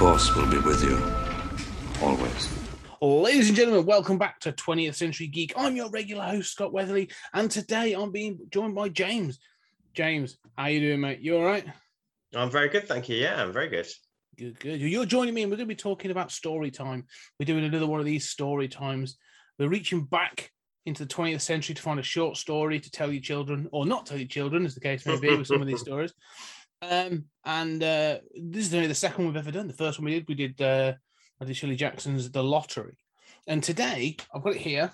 [0.00, 0.98] The Force will be with you.
[2.02, 2.48] Always.
[3.02, 5.52] Ladies and gentlemen, welcome back to 20th Century Geek.
[5.58, 9.38] I'm your regular host, Scott Weatherly, and today I'm being joined by James.
[9.92, 11.20] James, how you doing, mate?
[11.20, 11.66] You all right?
[12.34, 13.16] I'm very good, thank you.
[13.16, 13.88] Yeah, I'm very good.
[14.38, 14.80] Good, good.
[14.80, 17.04] You're joining me, and we're going to be talking about story time.
[17.38, 19.18] We're doing another one of these story times.
[19.58, 20.50] We're reaching back
[20.86, 24.06] into the 20th century to find a short story to tell your children, or not
[24.06, 26.14] tell your children, as the case may be with some of these stories.
[26.82, 29.66] Um, and uh, this is only the second we've ever done.
[29.66, 30.94] The first one we did, we did uh,
[31.40, 32.96] I did Shirley Jackson's The Lottery.
[33.46, 34.92] And today I've got it here,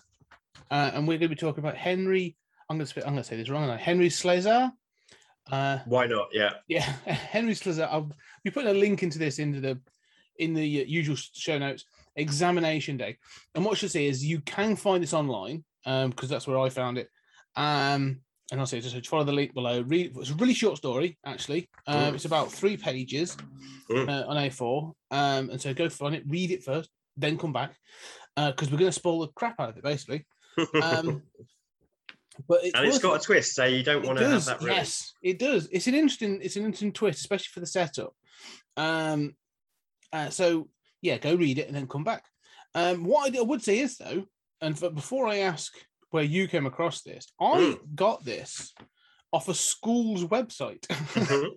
[0.71, 2.37] uh, and we're going to be talking about Henry.
[2.69, 3.77] I'm going to I'm going to say this wrong.
[3.79, 4.73] Henry Slesar.
[5.51, 6.29] Uh, Why not?
[6.33, 6.55] Yeah.
[6.69, 7.89] yeah, Henry Slesar.
[7.91, 8.11] I'll
[8.43, 9.81] be putting a link into this into the
[10.39, 11.85] in the uh, usual show notes.
[12.17, 13.19] Examination Day,
[13.55, 16.59] and what you should say is you can find this online um, because that's where
[16.59, 17.11] I found it.
[17.57, 18.21] Um,
[18.53, 19.81] and I'll say just follow the link below.
[19.83, 20.17] Read.
[20.17, 21.69] It's a really short story, actually.
[21.87, 23.37] Um, it's about three pages
[23.91, 24.09] Mm.
[24.09, 24.93] uh, on A4.
[25.13, 27.77] Um, and so go find it, read it first, then come back
[28.35, 30.27] because we're going to spoil the crap out of it, basically.
[30.83, 31.23] Um,
[32.49, 33.23] but it's and it's got it.
[33.23, 34.61] a twist, so you don't want to have that.
[34.61, 34.77] Ruined.
[34.77, 35.69] Yes, it does.
[35.71, 38.13] It's an interesting, it's an interesting twist, especially for the setup.
[38.77, 39.37] Um,
[40.13, 40.69] uh, so
[41.01, 42.25] yeah, go read it and then come back.
[42.75, 44.25] Um, what I, I would say is though,
[44.61, 45.73] and for, before I ask
[46.11, 48.73] where you came across this, I got this
[49.33, 50.87] off a school's website.
[51.17, 51.51] Mhm.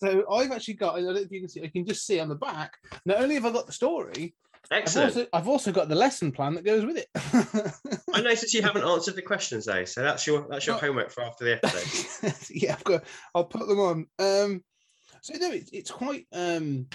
[0.00, 0.94] so I've actually got.
[0.96, 1.62] I don't know if you can see.
[1.62, 2.72] I can just see on the back.
[3.04, 4.34] Not only have I got the story,
[4.70, 5.08] I've Excellent.
[5.16, 7.08] also, I've also got the lesson plan that goes with it.
[8.14, 10.80] I noticed you haven't answered the questions though, so that's your that's your No.
[10.80, 12.34] homework for after the episode.
[12.50, 13.04] yeah, I've got.
[13.34, 14.06] I'll put them on.
[14.18, 14.64] Um,
[15.20, 16.86] so no, it's it's quite um,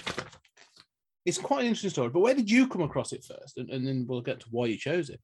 [1.26, 2.08] it's quite an interesting story.
[2.10, 4.66] But where did you come across it first, and, and then we'll get to why
[4.66, 5.20] you chose it.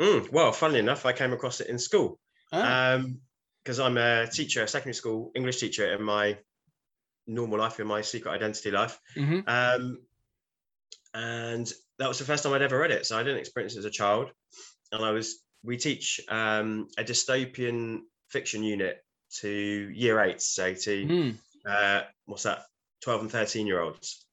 [0.00, 2.18] Mm, well, funnily enough, I came across it in school
[2.50, 6.38] because I'm a teacher, a secondary school English teacher in my
[7.26, 8.98] normal life, in my secret identity life.
[9.16, 9.42] mhm.
[9.48, 9.98] Um,
[11.14, 13.06] and that was the first time I'd ever read it.
[13.06, 14.30] So I didn't experience it as a child.
[14.92, 19.02] And I was, we teach um, a dystopian fiction unit
[19.40, 21.38] to year eight, so to, Mm.
[21.66, 22.66] uh, what's that,
[23.02, 24.24] 12 and 13 year olds.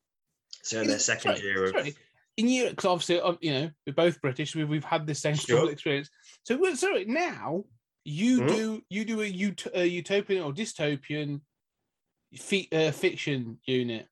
[0.61, 1.95] So in their second sorry, year of, sorry.
[2.37, 4.55] In Europe, because obviously, uh, you know, we're both British.
[4.55, 5.69] We've, we've had the same Sure.
[5.69, 6.09] experience.
[6.43, 7.65] So, well, sorry, now
[8.05, 8.47] you Mhm.
[8.47, 11.41] do you do a, ut- a utopian or dystopian
[12.35, 14.07] fi- uh, fiction unit.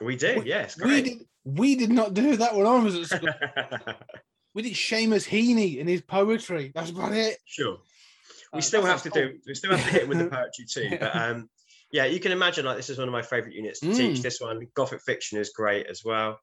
[0.00, 3.06] we do, we- yes, We did we did not do that when I was at
[3.06, 3.28] school.
[4.54, 6.72] we did Seamus Heaney and his poetry.
[6.74, 7.38] That's about it.
[7.46, 7.78] sure.
[8.52, 10.26] We Uh, still have to a do, we still have to hit him with the
[10.28, 10.96] poetry too.
[11.00, 11.48] But um,
[11.90, 14.18] yeah, you can imagine like this is one of my favorite units to teach.
[14.18, 14.22] Mm.
[14.22, 16.38] This one, Gothic fiction, is great as well.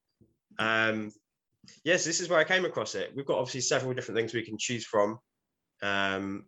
[0.60, 1.12] Um,
[1.84, 3.14] yes, this is where I came across it.
[3.16, 5.20] We've got obviously several different things we can choose from.
[5.82, 6.46] Um,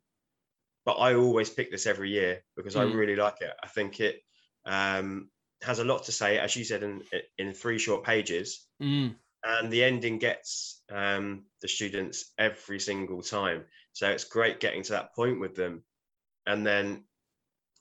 [0.85, 2.93] but I always pick this every year because I Mm.
[2.95, 3.53] really like it.
[3.63, 4.21] I think it
[4.66, 5.29] um,
[5.61, 7.03] has a lot to say, as you said, in
[7.38, 9.16] in three short pages, Mm.
[9.43, 13.66] and the ending gets um, the students every single time.
[13.93, 15.83] So it's great getting to that point with them,
[16.45, 17.07] and then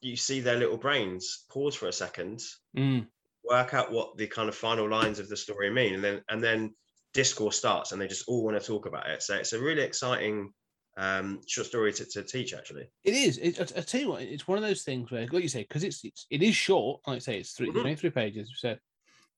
[0.00, 2.42] you see their little brains pause for a second,
[2.76, 3.08] Mm.
[3.48, 6.42] Work out what the kind of final lines of the story mean, and then and
[6.42, 6.74] then
[7.12, 9.22] discourse starts, and they just all want to talk about it.
[9.22, 10.52] So it's a really exciting
[10.96, 12.88] um, short story to, to teach, actually.
[13.04, 13.38] It is.
[13.38, 15.62] It, I, I tell you what, it's one of those things where, like you say,
[15.62, 17.00] because it's, it's it is short.
[17.06, 17.80] Like I say, it's three, Mhm.
[17.80, 18.52] 23 pages.
[18.56, 18.76] So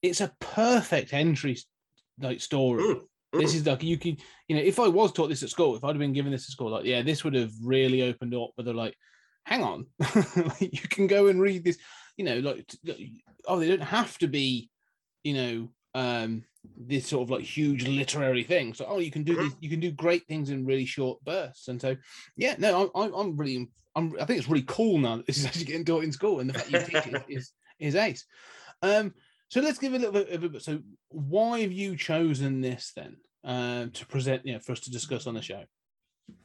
[0.02, 1.56] it's a perfect entry
[2.20, 2.82] like story.
[2.82, 3.00] Mm,
[3.32, 3.56] This mm.
[3.56, 4.16] is like you can,
[4.48, 6.46] you know, if I was taught this at school, if I'd have been given this
[6.48, 8.50] at school, like yeah, this would have really opened up.
[8.56, 8.96] But they're like,
[9.44, 9.86] hang on,
[10.36, 11.78] like, you can go and read this.
[12.16, 12.71] You know, like
[13.47, 14.71] oh, they don't have to be,
[15.25, 16.45] you know, um
[16.77, 18.74] this sort of like huge literary thing.
[18.74, 19.45] So oh, you can do Mhm.
[19.45, 21.68] this, you can do great things in really short bursts.
[21.68, 21.97] And so
[22.36, 25.39] yeah, no, I'm I'm, I'm really, I'm I think it's really cool now that this
[25.39, 28.27] is actually getting taught in school, and the fact you teach it is is ace.
[28.83, 29.15] Um,
[29.48, 33.19] so let's give a little bit of a so why have you chosen this then
[33.45, 35.65] um, to present, you know, for us to discuss on the show?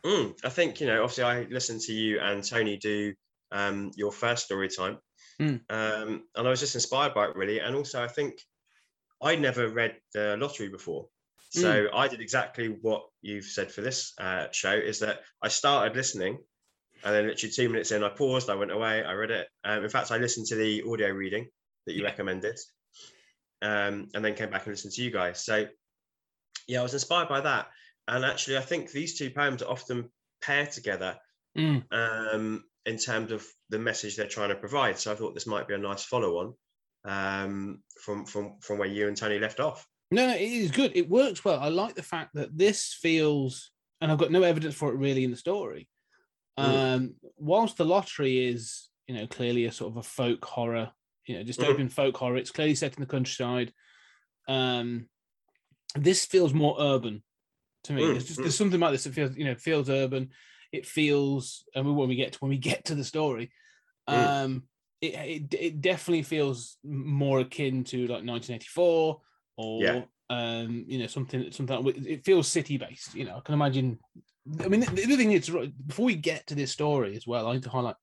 [0.05, 1.03] Mm, I think you know.
[1.03, 3.13] Obviously, I listened to you and Tony do
[3.51, 4.99] um, your first story time,
[5.41, 5.59] Mm.
[5.69, 7.59] um, and I was just inspired by it really.
[7.59, 8.35] And also, I think
[9.21, 11.07] I never read the lottery before,
[11.49, 14.73] so I did exactly what you've said for this uh, show.
[14.73, 16.37] Is that I started listening,
[17.03, 19.47] and then literally two minutes in, I paused, I went away, I read it.
[19.63, 21.49] Um, in fact, I listened to the audio reading
[21.85, 22.09] that you Yeah.
[22.09, 22.59] recommended,
[23.61, 25.43] um, and then came back and listened to you guys.
[25.43, 25.67] So
[26.67, 27.69] yeah, I was inspired by that.
[28.07, 30.11] And actually, I think these two poems are often
[30.41, 31.17] paired together
[31.57, 31.83] Mm.
[31.91, 34.97] um, in terms of the message they're trying to provide.
[34.97, 36.53] So I thought this might be a nice follow-on
[37.05, 39.85] um, from from from where you and Tony left off.
[40.11, 40.91] No, no, it is good.
[40.95, 41.59] It works well.
[41.59, 45.23] I like the fact that this feels, and I've got no evidence for it really
[45.23, 45.87] in the story.
[46.59, 46.95] Mm.
[46.95, 50.91] Um, whilst the lottery is, you know, clearly a sort of a folk horror,
[51.25, 52.35] you know, dystopian folk horror.
[52.35, 53.71] It's clearly set in the countryside.
[54.49, 55.07] Um,
[55.95, 57.23] this feels more urban
[57.85, 58.03] to me.
[58.03, 60.31] Mm, There's, just, there's something about this that feels, you know, feels urban.
[60.71, 63.51] It feels, and when we get to when we get to the story,
[64.07, 64.63] um,
[65.01, 69.21] it, it it definitely feels more akin to like 1984
[69.57, 70.03] or Yeah.
[70.29, 71.87] um, you know, something something.
[72.07, 73.13] It feels city based.
[73.13, 73.99] You know, I can imagine.
[74.63, 75.49] I mean, the, the other thing is
[75.85, 77.95] before we get to this story as well, I need to highlight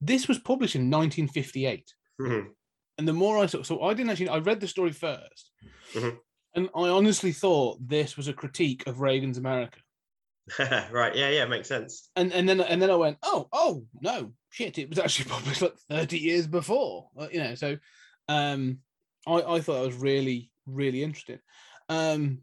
[0.00, 2.50] this was published in 1958 Mhm.
[2.98, 5.50] and the more I saw, so I didn't actually, I read the story 1st
[5.94, 6.18] Mhm.
[6.54, 9.80] and I honestly thought this was a critique of Reagan's America.
[10.92, 11.14] right.
[11.14, 11.30] Yeah.
[11.30, 11.46] Yeah.
[11.46, 12.10] Makes sense.
[12.16, 15.62] And and then and then I went, oh, oh no, shit, it was actually published
[15.62, 17.08] like 30 years before.
[17.32, 17.78] You know, so
[18.28, 18.78] um
[19.26, 21.38] I, I thought that was really, really interesting.
[21.88, 22.40] Um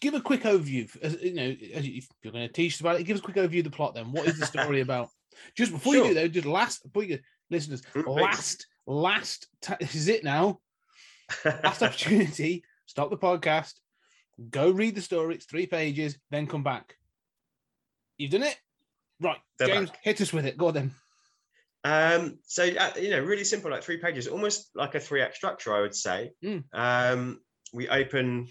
[0.00, 2.80] give a quick overview, as you know, as you- if you're going to teach us
[2.80, 4.12] about it, give us a quick overview of the plot then.
[4.12, 5.08] What is the story about?
[5.56, 8.06] Just before you do though, just last before you go, listeners, please.
[8.06, 9.46] last, last
[9.80, 10.60] this is it now.
[11.44, 13.74] last opportunity, stop the podcast,
[14.50, 15.34] go read the story.
[15.36, 16.96] It's three pages, then come back.
[18.18, 18.56] You've done it?
[19.20, 19.38] Right.
[19.58, 20.00] They're James, back.
[20.02, 20.56] hit us with it.
[20.56, 20.94] Go on then.
[21.84, 25.36] Um, so uh, you know, really simple, like three pages, almost like a three act
[25.36, 26.32] structure, I would say.
[26.42, 26.64] Mm.
[26.72, 27.40] Um,
[27.72, 28.48] we open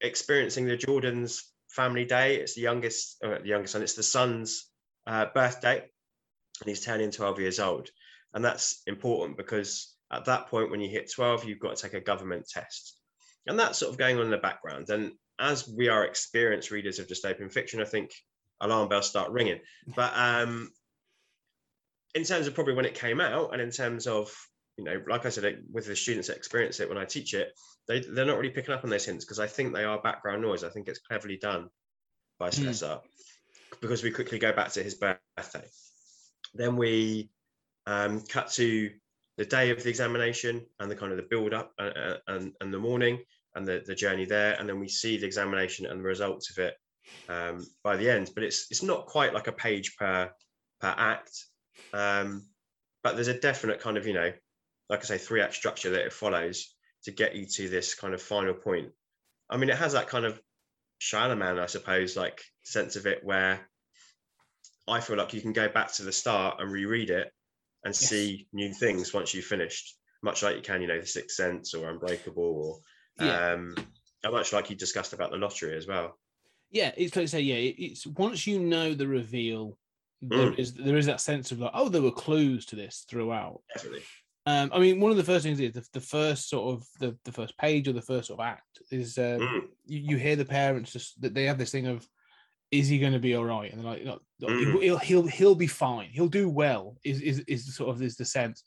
[0.00, 2.36] experiencing the Jordan's family day.
[2.36, 3.82] It's the youngest, uh, the youngest son.
[3.82, 4.70] It's the son's
[5.06, 7.88] uh, birthday, and he's turning 12 years old,
[8.32, 11.94] and that's important because at that point, when you hit 12, you've got to take
[11.94, 12.98] a government test,
[13.48, 14.90] and that's sort of going on in the background.
[14.90, 18.12] And as we are experienced readers of dystopian fiction, I think
[18.60, 19.60] alarm bells start ringing.
[19.96, 20.70] But um,
[22.14, 24.34] in terms of probably when it came out and in terms of
[24.76, 27.52] you know like i said with the students that experience it when i teach it
[27.86, 30.42] they, they're not really picking up on those hints because i think they are background
[30.42, 31.68] noise i think it's cleverly done
[32.38, 32.68] by Hmm.
[32.68, 33.00] Slesar
[33.80, 35.66] because we quickly go back to his birthday
[36.54, 37.30] then we
[37.86, 38.90] um, cut to
[39.36, 42.74] the day of the examination and the kind of the build up and, and, and
[42.74, 43.18] the morning
[43.54, 46.58] and the, the journey there and then we see the examination and the results of
[46.58, 46.74] it
[47.28, 50.30] um, by the end but it's it's not quite like a page per
[50.80, 51.46] per act
[51.92, 52.46] um,
[53.02, 54.32] but there's a definite kind of you know
[54.88, 56.74] like i say three act structure that it follows
[57.04, 58.88] to get you to this kind of final point
[59.50, 60.40] i mean it has that kind of
[61.00, 63.68] Shyamalan, i suppose like sense of it where
[64.88, 67.30] i feel like you can go back to the start and reread it
[67.84, 68.08] and Yes.
[68.08, 71.74] see new things once you've finished much like you can you know the sixth sense
[71.74, 72.82] or unbreakable
[73.18, 73.52] or Yeah.
[73.52, 73.74] um
[74.30, 76.18] much like you discussed about the lottery as well
[76.70, 79.78] Yeah, it's like I say, yeah, it's once you know the reveal,
[80.20, 80.58] there Mm.
[80.58, 83.62] is there is that sense of like, oh, there were clues to this throughout.
[83.74, 84.02] definitely
[84.46, 87.18] Um, I mean, one of the first things is the, the first sort of the,
[87.24, 89.68] the first page or the first sort of act is uh, Mm.
[89.86, 92.06] you, you hear the parents just that they have this thing of,
[92.70, 93.72] is he going to be all right?
[93.72, 94.82] And they're like, no, Mm.
[94.82, 96.10] he'll he'll he'll be fine.
[96.10, 96.96] He'll do well.
[97.04, 98.62] Is is is sort of is the sense,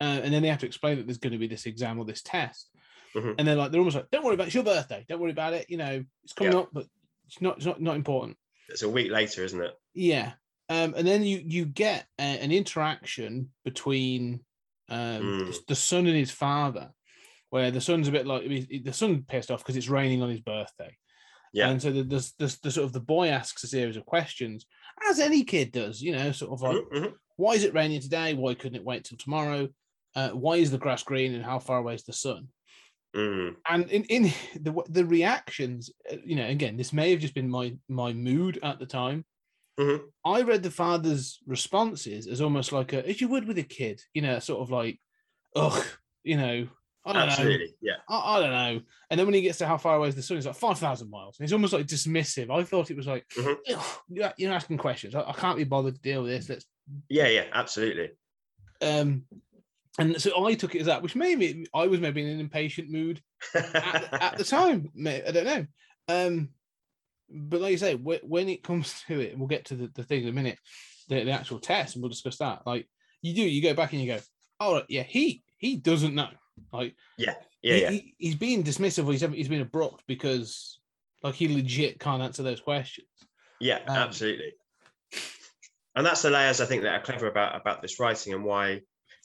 [0.00, 2.04] uh, and then they have to explain that there's going to be this exam or
[2.04, 2.70] this test,
[3.14, 3.34] Mhm.
[3.38, 4.48] and they're like they're almost like, don't worry about it.
[4.48, 5.04] it's your birthday.
[5.08, 5.68] Don't worry about it.
[5.70, 6.60] You know, it's coming Yeah.
[6.60, 6.86] up, but
[7.30, 8.36] it's not it's not not important.
[8.68, 10.32] it's a week later isn't it Yeah.
[10.68, 14.40] Um, and then you you get a, an interaction between
[14.88, 15.66] um, Mm.
[15.66, 16.90] the- son and his father,
[17.50, 20.30] where the son's a bit like he- the son pissed off because it's raining on
[20.30, 20.96] his birthday.
[21.52, 21.70] Yeah.
[21.70, 24.66] And so the, the, the, the sort of the boy asks a series of questions,
[25.08, 27.12] as any kid does, you know, sort of like, Mhm, mhm.
[27.36, 28.34] why is it raining today?
[28.34, 29.68] Why couldn't it wait till tomorrow?
[30.14, 32.48] Uh, why is the grass green and how far away is the sun?
[33.14, 33.56] Mm.
[33.68, 34.22] and in, in
[34.62, 38.58] the the reactions uh, you know again this may have just been my my mood
[38.62, 39.24] at the time
[39.78, 40.02] Mhm.
[40.24, 44.00] i read the father's responses as almost like a as you would with a kid
[44.14, 45.00] you know sort of like
[45.56, 45.84] ugh
[46.22, 46.68] you know
[47.04, 47.94] i don't know yeah.
[48.08, 50.22] I, I don't know and then when he gets to how far away is the
[50.22, 53.24] sun he's like 5000 miles and he's almost like dismissive i thought it was like
[53.36, 53.56] Mhm.
[53.70, 56.66] "Ugh, you're, you're asking questions I, I can't be bothered to deal with this let's
[57.08, 58.10] Yeah, yeah, absolutely.
[58.82, 59.24] um
[59.98, 62.40] and so i took it as that which made me i was maybe in an
[62.40, 63.20] impatient mood
[63.54, 64.90] at, at the time.
[65.06, 65.66] I don't know.
[66.08, 66.48] Um,
[67.30, 70.24] but like you say, when it comes to it, we'll get to the, the thing
[70.24, 70.58] in a minute,
[71.08, 72.66] the, the actual test, and we'll discuss that.
[72.66, 72.88] Like
[73.22, 74.18] you do, you go back and you go,
[74.58, 76.28] oh yeah, he he doesn't know.
[76.72, 77.90] Like yeah, he- yeah.
[77.90, 80.78] he- he's being dismissive or he's he's been abrupt because
[81.22, 83.06] like he legit can't answer those questions.
[83.60, 84.52] Yeah, Um, absolutely.
[85.94, 88.80] And that's the layers I think that are clever about about this writing and why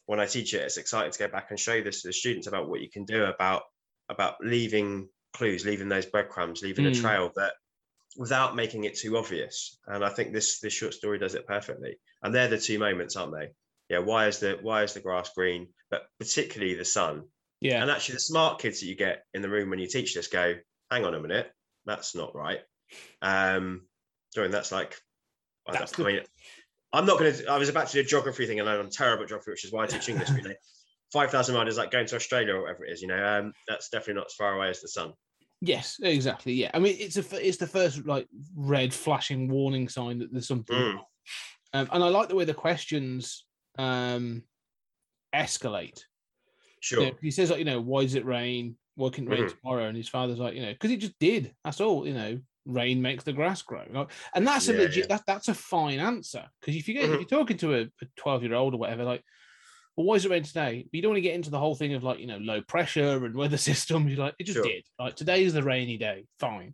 [0.05, 2.47] when I teach it, it's exciting to go back and show this to the students
[2.47, 3.63] about what you can do about
[4.09, 7.01] about leaving clues, leaving those breadcrumbs, leaving a Mm.
[7.01, 7.53] trail that
[8.17, 9.77] without making it too obvious.
[9.87, 11.99] And I think this this short story does it perfectly.
[12.23, 13.49] And they're the two moments, aren't they?
[13.89, 13.99] Yeah.
[13.99, 15.67] Why is the why is the grass green?
[15.89, 17.23] But particularly the sun.
[17.61, 17.81] Yeah.
[17.81, 20.27] And actually, the smart kids that you get in the room when you teach this
[20.27, 20.55] go,
[20.91, 21.51] hang on a minute,
[21.85, 22.59] that's not right.
[23.21, 23.87] Um,
[24.35, 24.97] Join, that's like,
[25.67, 26.21] I, That's I the- mean,
[26.95, 27.47] I'm not going to.
[27.47, 29.71] I was about to do a geography thing, and I'm terrible at geography, which is
[29.71, 30.29] why I teach English.
[30.29, 30.55] Really,
[31.13, 33.01] five thousand miles is like going to Australia or whatever it is.
[33.01, 35.13] You know, um, that's definitely not as far away as the sun.
[35.61, 36.53] Yes, exactly.
[36.53, 40.47] Yeah, I mean, it's a it's the first like red flashing warning sign that there's
[40.47, 40.75] something.
[40.75, 40.99] Mm.
[41.73, 43.45] Um, and I like the way the questions
[43.77, 44.43] um,
[45.33, 46.01] escalate.
[46.79, 47.01] Sure.
[47.01, 48.77] You know, he says like, you know, why does it rain?
[48.95, 49.59] Why can't it rain Mhm.
[49.59, 49.87] tomorrow?
[49.87, 51.53] And his father's like, you know, because it just did.
[51.65, 52.07] That's all.
[52.07, 54.07] You know, rain makes the grass grow.
[54.33, 54.97] And that's a Yeah, legit.
[55.09, 55.15] yeah.
[55.15, 56.45] That, that's a fine answer.
[56.59, 57.19] Because if you get if Mhm.
[57.19, 59.23] you're talking to a twelve year old or whatever, like,
[59.95, 60.83] well, why is it rain today?
[60.83, 62.61] But you don't want to get into the whole thing of like, you know, low
[62.61, 64.11] pressure and weather systems.
[64.11, 64.67] You're like, it just Sure.
[64.67, 64.85] did.
[64.99, 66.25] Like today's the rainy day.
[66.39, 66.73] Fine.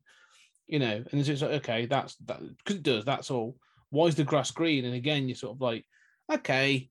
[0.67, 3.05] You know, and it's just like, okay, that's that because it does.
[3.05, 3.57] That's all.
[3.89, 4.85] Why is the grass green?
[4.85, 5.85] And again, you're sort of like,
[6.31, 6.89] okay,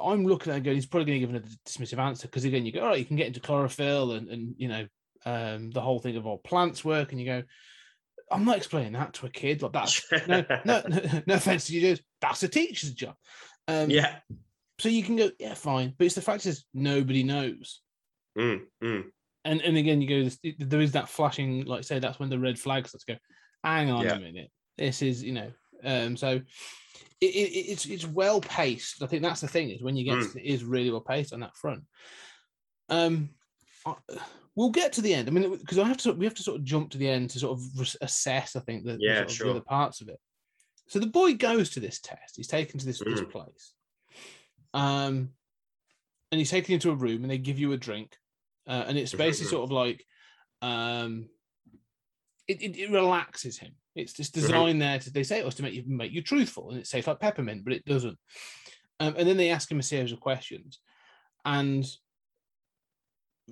[0.00, 2.44] I'm looking at it going, he's probably going to give it a dismissive answer because
[2.44, 4.86] again, you go, all right, you can get into chlorophyll and and you know
[5.26, 7.42] um, the whole thing of all plants work, and you go,
[8.30, 11.74] I'm not explaining that to a kid like that's no no no, no offense to
[11.74, 13.14] you, dude, that's a teacher's job.
[13.66, 14.16] Um, yeah.
[14.78, 17.80] So you can go, yeah, fine, but it's the fact is nobody knows.
[18.38, 19.04] Mm, mm.
[19.44, 22.58] And and again, you go, there is that flashing, like say, that's when the red
[22.58, 23.16] flags let's go.
[23.64, 24.14] Hang on Yeah.
[24.14, 25.50] a minute, this is you know,
[25.84, 26.40] um, so
[27.20, 27.26] it, it,
[27.72, 29.02] it's it's well paced.
[29.02, 30.32] I think that's the thing is when you get Mm.
[30.32, 31.82] to, it is really well paced on that front.
[32.88, 33.30] Um,
[33.84, 33.96] I-
[34.58, 35.28] we'll get to the end.
[35.28, 37.30] I mean, because I have to we have to sort of jump to the end
[37.30, 38.56] to sort of assess.
[38.56, 40.18] I think the, the Yeah, sort of the other parts of it.
[40.88, 42.34] So the boy goes to this test.
[42.36, 43.30] He's taken to this this Mm.
[43.30, 43.72] place,
[44.74, 45.30] um,
[46.32, 48.16] and he's taken into a room, and they give you a drink,
[48.66, 49.50] uh, and it's basically Mhm.
[49.50, 50.04] sort of like,
[50.60, 51.28] um,
[52.48, 53.76] it, it, it relaxes him.
[53.94, 56.70] It's just designed there to they say it was to make you make you truthful,
[56.70, 58.18] and it tastes like peppermint, but it doesn't.
[58.98, 60.80] Um, and then they ask him a series of questions,
[61.44, 61.86] and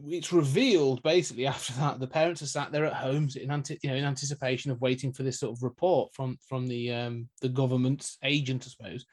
[0.08, 3.90] it's revealed basically after that the parents are sat there at home in anti- you
[3.90, 7.48] know in anticipation of waiting for this sort of report from from the um the
[7.48, 9.06] government's agent i suppose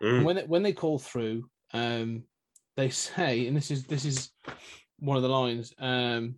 [0.00, 0.22] Mm.
[0.22, 2.22] when it, when they call through um
[2.76, 4.30] they say and this is this is
[5.00, 6.36] one of the lines um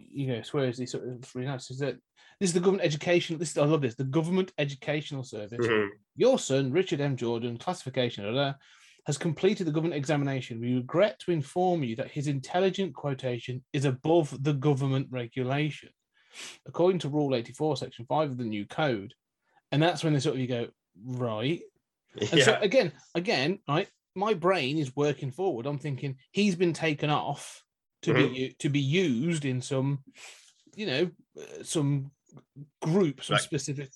[0.00, 1.96] you know swears these sort of is that
[2.40, 5.88] this is the government education this i love this the government educational service Mhm.
[6.16, 7.16] your son, Richard M.
[7.16, 8.54] Jordan, classification, blah, blah,
[9.10, 10.60] has completed the government examination.
[10.60, 15.88] We regret to inform you that his intelligent quotation is above the government regulation,
[16.64, 19.12] according to Rule 84, Section 5 of the new code.
[19.72, 20.68] And that's when they sort of you go,
[21.04, 21.60] right.
[22.30, 25.66] And so again, again, right, my brain is working forward.
[25.66, 27.64] I'm thinking he's been taken off
[28.02, 28.34] to Mhm.
[28.34, 30.04] be to be used in some,
[30.76, 32.12] you know, uh, some
[32.80, 33.90] group, some Like- specific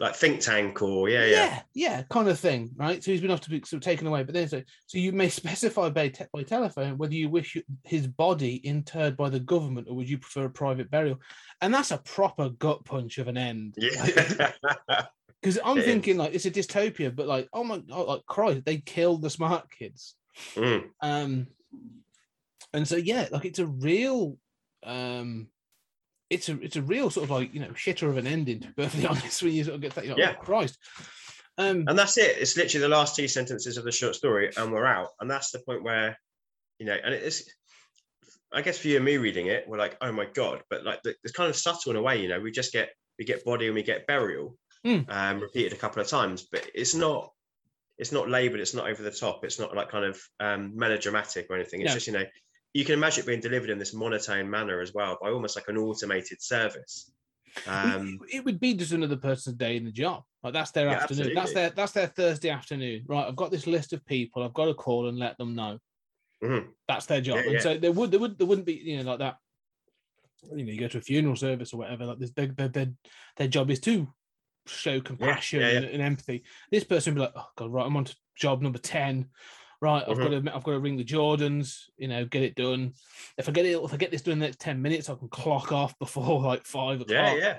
[0.00, 1.34] Like think tank or yeah, yeah.
[1.34, 3.04] yeah, yeah, kind of thing, right?
[3.04, 5.12] So he's been off to be sort of taken away, but then so, so you
[5.12, 9.88] may specify by, te- by telephone whether you wish his body interred by the government
[9.90, 11.20] or would you prefer a private burial,
[11.60, 13.74] and that's a proper gut punch of an end.
[13.76, 14.52] Yeah.
[15.42, 15.84] Because I'm It is.
[15.86, 19.28] thinking like it's a dystopia, but like oh my god, like Christ, they killed the
[19.28, 20.14] smart kids.
[20.54, 20.84] Mm.
[21.02, 21.46] Um,
[22.72, 24.38] and so yeah, like it's a real,
[24.82, 25.48] um,
[26.30, 28.60] it's a it's a real sort of like you know shitter of an ending.
[28.60, 30.34] To be perfectly honest, when you sort of get that, you're like, Yeah.
[30.38, 30.78] oh, Christ.
[31.58, 32.38] Um, And that's it.
[32.38, 35.08] It's literally the last two sentences of the short story, and we're out.
[35.20, 36.16] And that's the point where,
[36.78, 37.42] you know, and it's,
[38.52, 41.02] I guess for you and me reading it, we're like, oh my god, but like
[41.02, 42.20] the- it's kind of subtle in a way.
[42.22, 45.00] You know, we just get we get body and we get burial, Hmm.
[45.08, 47.30] um, repeated a couple of times, but it's not
[47.98, 48.60] it's not laboured.
[48.60, 49.44] It's not over the top.
[49.44, 51.82] It's not like kind of um, melodramatic or anything.
[51.82, 51.94] It's No.
[51.94, 52.24] just you know,
[52.74, 55.68] you can imagine it being delivered in this monotone manner as well, by almost like
[55.68, 57.10] an automated service.
[57.66, 60.22] Um, it would be just another person's day in the job.
[60.42, 61.34] Like that's their Yeah, afternoon.
[61.34, 63.04] That's their that's their Thursday afternoon.
[63.08, 63.26] Right.
[63.26, 64.42] I've got this list of people.
[64.42, 65.78] I've got to call and let them know.
[66.42, 66.68] Mhm.
[66.86, 67.36] That's their job.
[67.36, 67.60] Yeah, and yeah.
[67.60, 69.36] so there would there would there wouldn't be you know like that.
[70.54, 72.06] You know, you go to a funeral service or whatever.
[72.06, 72.92] Like this, their, their, their,
[73.36, 74.08] their job is to
[74.66, 75.62] show compassion.
[75.62, 76.44] And, and empathy.
[76.70, 79.28] This person would be like, oh god, right, I'm on to job number ten.
[79.82, 80.22] Right, I've Mm-hmm.
[80.22, 81.84] got to I've got to ring the Jordans.
[81.96, 82.92] You know, get it done.
[83.38, 85.14] If I get it, if I get this done in the next ten minutes, I
[85.14, 87.58] can clock off before like five o'clock yeah, yeah.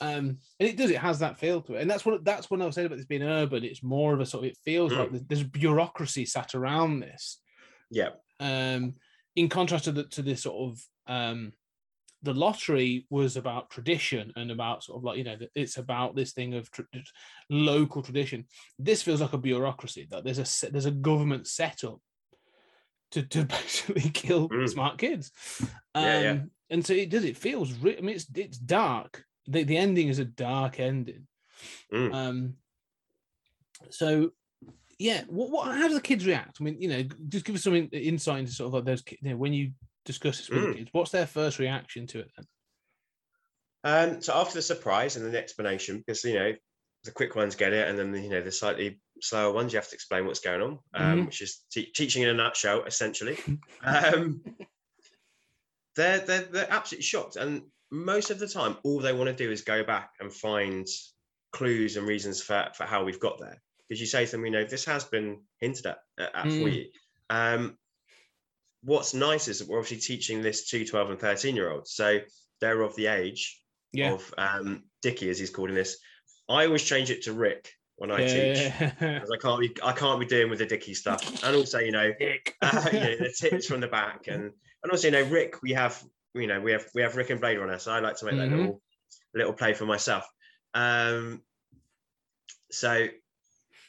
[0.00, 2.60] um and it does it has that feel to it and that's what that's what
[2.60, 4.92] i was saying about this being urban it's more of a sort of it feels
[4.92, 4.98] Mm.
[4.98, 7.40] like there's, there's bureaucracy sat around this
[7.90, 8.10] Yeah.
[8.40, 8.94] um
[9.36, 11.52] in contrast to the to this sort of um
[12.24, 16.32] the lottery was about tradition and about sort of like you know it's about this
[16.32, 16.68] thing of
[17.50, 18.44] local tradition
[18.78, 21.98] this feels like a bureaucracy that there's a there's a government setup
[23.12, 24.68] to, to basically kill Mm.
[24.68, 25.30] smart kids.
[25.94, 26.38] Um, Yeah, yeah.
[26.70, 27.24] And so it does.
[27.24, 27.72] It feels.
[27.74, 29.24] Re- I mean, it's it's dark.
[29.46, 31.26] The the ending is a dark ending.
[31.92, 32.14] Mm.
[32.14, 32.54] Um.
[33.90, 34.30] So,
[34.98, 35.22] yeah.
[35.28, 35.76] What what?
[35.76, 36.56] How do the kids react?
[36.60, 39.04] I mean, you know, just give us some insight into sort of like those.
[39.20, 39.72] You know, when you
[40.04, 40.72] discuss this with Mm.
[40.72, 42.46] the kids, what's their first reaction to it then?
[43.84, 46.52] Um, so after the surprise and the explanation, because you know
[47.04, 49.78] the quick ones get it, and then the, you know the slightly slower ones you
[49.78, 51.26] have to explain what's going on, um, Mhm.
[51.26, 53.36] which is te- teaching in a nutshell, essentially.
[53.84, 54.42] um,
[55.96, 59.50] they're, they're they're absolutely shocked, and most of the time, all they want to do
[59.50, 60.86] is go back and find
[61.52, 63.62] clues and reasons for for how we've got there.
[63.88, 66.74] Because you say to them, you know, this has been hinted at, at for Mm.
[66.74, 66.90] you.
[67.28, 67.78] Um,
[68.84, 72.20] what's nice is that we're obviously teaching this to 12 and 13 year olds, so
[72.60, 73.60] they're of the age
[73.92, 74.12] Yeah.
[74.12, 75.98] of um, Dickie, as he's calling this.
[76.48, 78.90] I always change it to Rick when I teach yeah.
[78.98, 81.32] because I can't be I can't be doing with the Dickie stuff.
[81.42, 82.12] And also, you know,
[82.62, 85.72] uh, you know the tips from the back, and and also, you know, Rick, we
[85.72, 86.02] have
[86.34, 88.36] you know we have we have Rick and Blade Runner, so I like to make
[88.36, 88.56] that Mhm.
[88.58, 88.82] little
[89.34, 90.28] little play for myself.
[90.74, 91.42] Um,
[92.70, 93.08] so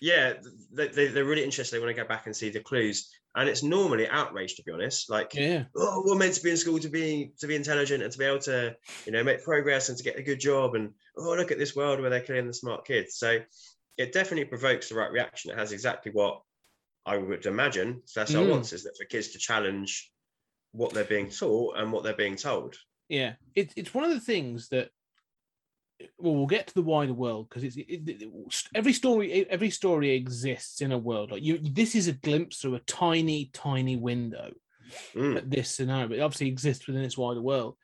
[0.01, 0.33] yeah,
[0.71, 1.75] they, they, they're really interested.
[1.75, 4.71] They want to go back and see the clues, and it's normally outrage to be
[4.71, 5.09] honest.
[5.09, 5.65] Like yeah.
[5.75, 8.25] oh, we're meant to be in school to be to be intelligent and to be
[8.25, 8.75] able to,
[9.05, 10.75] you know, make progress and to get a good job.
[10.75, 13.15] And oh, look at this world where they're killing the smart kids.
[13.17, 13.39] So
[13.97, 15.51] it definitely provokes the right reaction.
[15.51, 16.41] It has exactly what
[17.05, 18.49] I would imagine Cecil Mm.
[18.49, 20.11] wants is that for kids to challenge
[20.71, 22.77] what they're being taught and what they're being told.
[23.09, 24.89] Yeah, it's it's one of the things that.
[26.17, 28.29] Well, we'll get to the wider world because it's it, it-
[28.73, 29.45] every story.
[29.49, 31.31] Every story exists in a world.
[31.31, 34.51] Like you, this is a glimpse through a tiny, tiny window
[35.15, 36.07] Mm, at this scenario.
[36.07, 37.75] But it obviously exists within this wider world.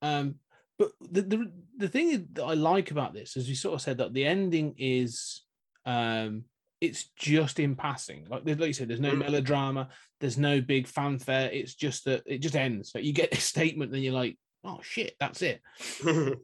[0.00, 0.36] Um,
[0.78, 3.98] but the, the the thing that I like about this, as you sort of said,
[3.98, 5.42] that the ending is,
[5.84, 6.44] um,
[6.80, 8.26] it's just in passing.
[8.30, 9.18] Like like you said, there's no Mm.
[9.18, 9.88] melodrama.
[10.20, 11.50] There's no big fanfare.
[11.50, 12.92] It's just that it just ends.
[12.94, 15.60] Like you get this statement, then you're like, oh shit, that's it.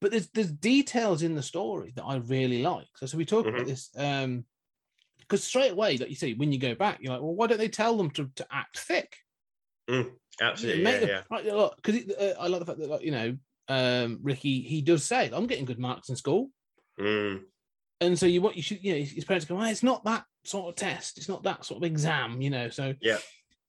[0.00, 2.88] but there's there's details in the story that I really like.
[2.96, 3.66] So, so we talk about Mhm.
[3.66, 4.44] this um
[5.20, 7.58] because straight away, like you say, when you go back, you're like, well, why don't
[7.58, 9.16] they tell them to, to act thick?
[10.40, 11.54] Absolutely, Make yeah, them- yeah.
[11.54, 13.36] Look, because uh, I like the fact that, like, you know,
[13.68, 16.50] um, Ricky, he does say, I'm getting good marks in school.
[17.00, 17.44] Mm,
[18.00, 20.26] And so you what you should, you know, his parents go, well, it's not that
[20.44, 22.68] sort of test, it's not that sort of exam, you know.
[22.68, 23.18] So Yeah.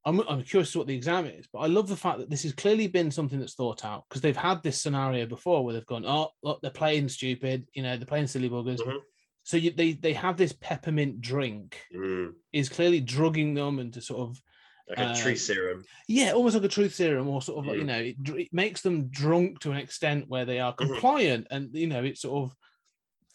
[0.07, 2.53] I'm, I'm curious what the exam is, but I love the fact that this has
[2.53, 6.05] clearly been something that's thought out because they've had this scenario before where they've gone,
[6.05, 8.79] oh, look, they're playing stupid, you know, they're playing silly buggers.
[8.79, 8.99] Mhm.
[9.43, 12.33] So you, they they have this peppermint drink mm.
[12.53, 14.41] is clearly drugging them into sort of
[14.89, 15.83] Like a Uh, tree serum.
[16.07, 17.87] yeah, almost like a truth serum, or sort of like you Mm.
[17.87, 20.77] know, it, it makes them drunk to an extent where they are Mhm.
[20.77, 22.55] compliant, and you know, it sort of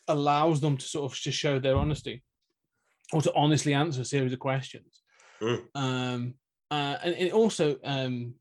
[0.09, 2.23] allows them to sort of to show their honesty
[3.13, 5.03] or to honestly answer a series of questions.
[5.43, 5.69] Mm.
[5.75, 6.35] Um,
[6.73, 8.35] uh, and it also, um,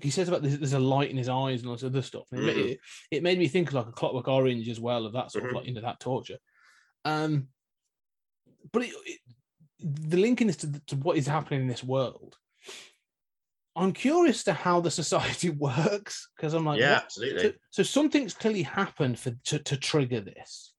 [0.00, 2.26] he says about this, there's a light in his eyes and all this other stuff.
[2.32, 2.78] And it, it,
[3.10, 5.48] it made me think of like a Clockwork Orange as well, of that sort Mhm.
[5.50, 6.38] of like you know that torture.
[7.04, 7.48] Um,
[8.72, 9.20] but it, it,
[10.10, 12.36] the linking this to, the- to what is happening in this world.
[13.74, 17.42] I'm curious to how the society works because I'm like, yeah, what- absolutely.
[17.42, 20.72] so, so something's clearly happened for to, to trigger this.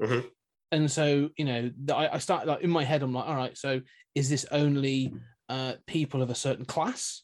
[0.00, 0.30] Mhm.
[0.72, 3.56] And so, you know, I, I start like in my head, I'm like, all right,
[3.56, 3.80] so
[4.14, 5.12] is this only
[5.48, 7.22] uh, people of a certain class?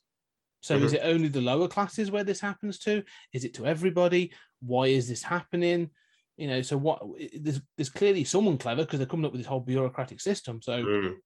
[0.60, 0.96] So is Mhm.
[0.96, 3.02] it only the lower classes where this happens to?
[3.32, 4.32] Is it to everybody?
[4.60, 5.90] Why is this happening?
[6.36, 7.02] You know, so what?
[7.34, 10.60] There's, there's clearly someone clever because they're coming up with this whole bureaucratic system.
[10.62, 11.16] So Mm,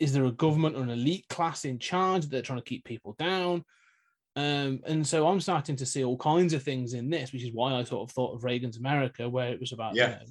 [0.00, 2.84] is there a government or an elite class in charge that they're trying to keep
[2.84, 3.64] people down?
[4.36, 7.52] Um, and so I'm starting to see all kinds of things in this, which is
[7.52, 10.18] why I sort of thought of Reagan's America, where it was about Yeah.
[10.20, 10.26] you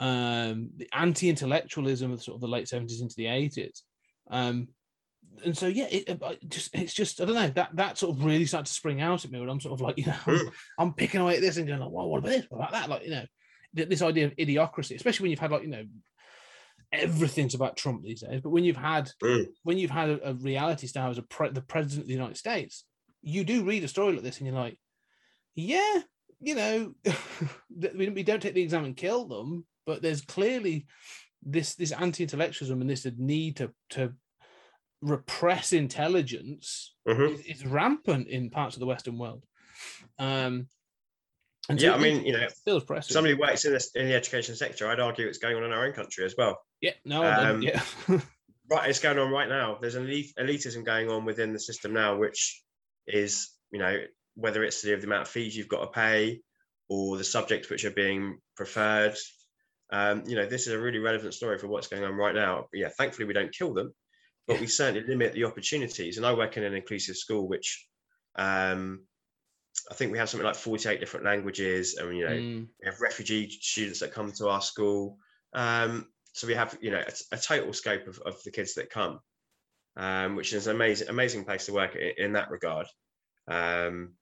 [0.00, 3.82] know, um, the anti-intellectualism of sort of the late 70s into the 80s.
[4.30, 4.68] Um,
[5.44, 8.24] and so yeah, it, it just it's just I don't know that that sort of
[8.24, 10.50] really started to spring out at me when I'm sort of like you know I'm.
[10.78, 12.46] I'm picking away at this and going like, well, what about this?
[12.48, 12.88] What about that?
[12.88, 13.24] Like you know,
[13.72, 15.84] this idea of idiocracy, especially when you've had like you know
[16.92, 18.40] everything's about Trump these days.
[18.42, 19.46] But when you've had Mm.
[19.62, 22.36] when you've had a, a reality star as a pre- the president of the United
[22.36, 22.84] States,
[23.22, 24.78] you do read a story like this and you're like,
[25.54, 26.00] yeah,
[26.40, 26.94] you know,
[27.94, 30.86] we, we don't take the exam and kill them, but there's clearly
[31.42, 34.12] this this anti-intellectualism and this need to to
[35.02, 37.34] repress intelligence mhm.
[37.34, 39.44] is, is rampant in parts of the Western world.
[40.18, 40.68] Um,
[41.68, 43.12] and so Yeah, I mean, you know, feels pressing.
[43.12, 45.84] somebody works in, this, in the education sector, I'd argue it's going on in our
[45.86, 46.60] own country as well.
[46.80, 47.82] yeah, no, um, yeah,
[48.70, 49.76] Right, it's going on right now.
[49.80, 52.62] There's an elitism going on within the system now, which
[53.06, 53.98] is, you know,
[54.34, 56.40] whether it's to do with the amount of fees you've got to pay
[56.88, 59.14] or the subjects which are being preferred.
[59.92, 62.66] Um, you know, this is a really relevant story for what's going on right now.
[62.72, 63.92] Yeah, thankfully we don't kill them.
[64.46, 66.16] But we certainly limit the opportunities.
[66.16, 67.86] And I work in an inclusive school, which
[68.36, 69.04] um,
[69.90, 73.00] I think we have something like 48 different languages, and you know, Mm, we have
[73.00, 75.18] refugee students that come to our school.
[75.52, 78.90] Um, so we have, you know, a, a total scope of, of the kids that
[78.90, 79.20] come,
[79.96, 82.86] um, which is an amazing, amazing place to work in, in that regard.
[83.48, 84.14] Um,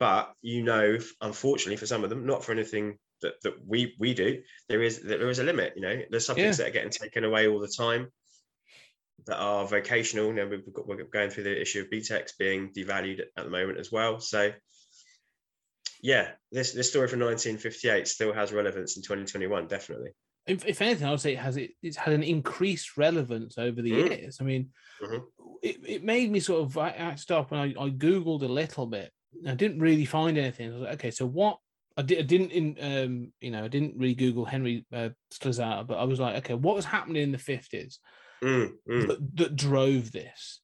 [0.00, 4.14] but you know, unfortunately, for some of them, not for anything that, that we we
[4.14, 5.74] do, there is there is a limit.
[5.76, 8.10] You know, there's subjects that are getting taken away all the time
[9.26, 10.26] that are vocational.
[10.26, 13.50] You know, we've got, we're going through the issue of BTECs being devalued at the
[13.50, 14.20] moment as well.
[14.20, 14.52] So,
[16.02, 20.10] yeah, this this story from 1958 still has relevance in 2021, definitely.
[20.46, 23.80] if, if anything, I would say it has it, it's had an increased relevance over
[23.80, 24.10] the Mm.
[24.10, 24.38] years.
[24.40, 25.22] I mean, Mhm.
[25.62, 28.86] it, it made me sort of I, I stopped and I, I googled a little
[28.86, 29.12] bit.
[29.46, 30.70] I didn't really find anything.
[30.70, 31.58] I was like, okay, so what?
[31.96, 35.10] I, did, I didn't in um you know I didn't really Google Henry uh,
[35.44, 38.00] but I was like, okay, what was happening in the fifties
[38.42, 39.06] Mm, mm.
[39.08, 40.60] that, that drove this?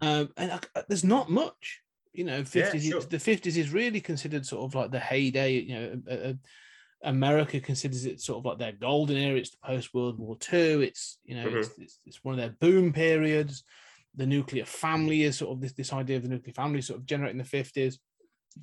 [0.00, 1.80] Um, and I, there's not much.
[2.12, 2.84] You know, fifties.
[2.84, 3.00] sure.
[3.00, 5.52] The fifties is really considered sort of like the heyday.
[5.52, 6.32] You know, uh, uh,
[7.04, 9.38] America considers it sort of like their golden era.
[9.38, 10.84] It's the post World War II.
[10.84, 13.64] It's you know, it's, it's, it's one of their boom periods.
[14.14, 17.06] The nuclear family is sort of this, this idea of the nuclear family sort of
[17.06, 17.98] generating the fifties.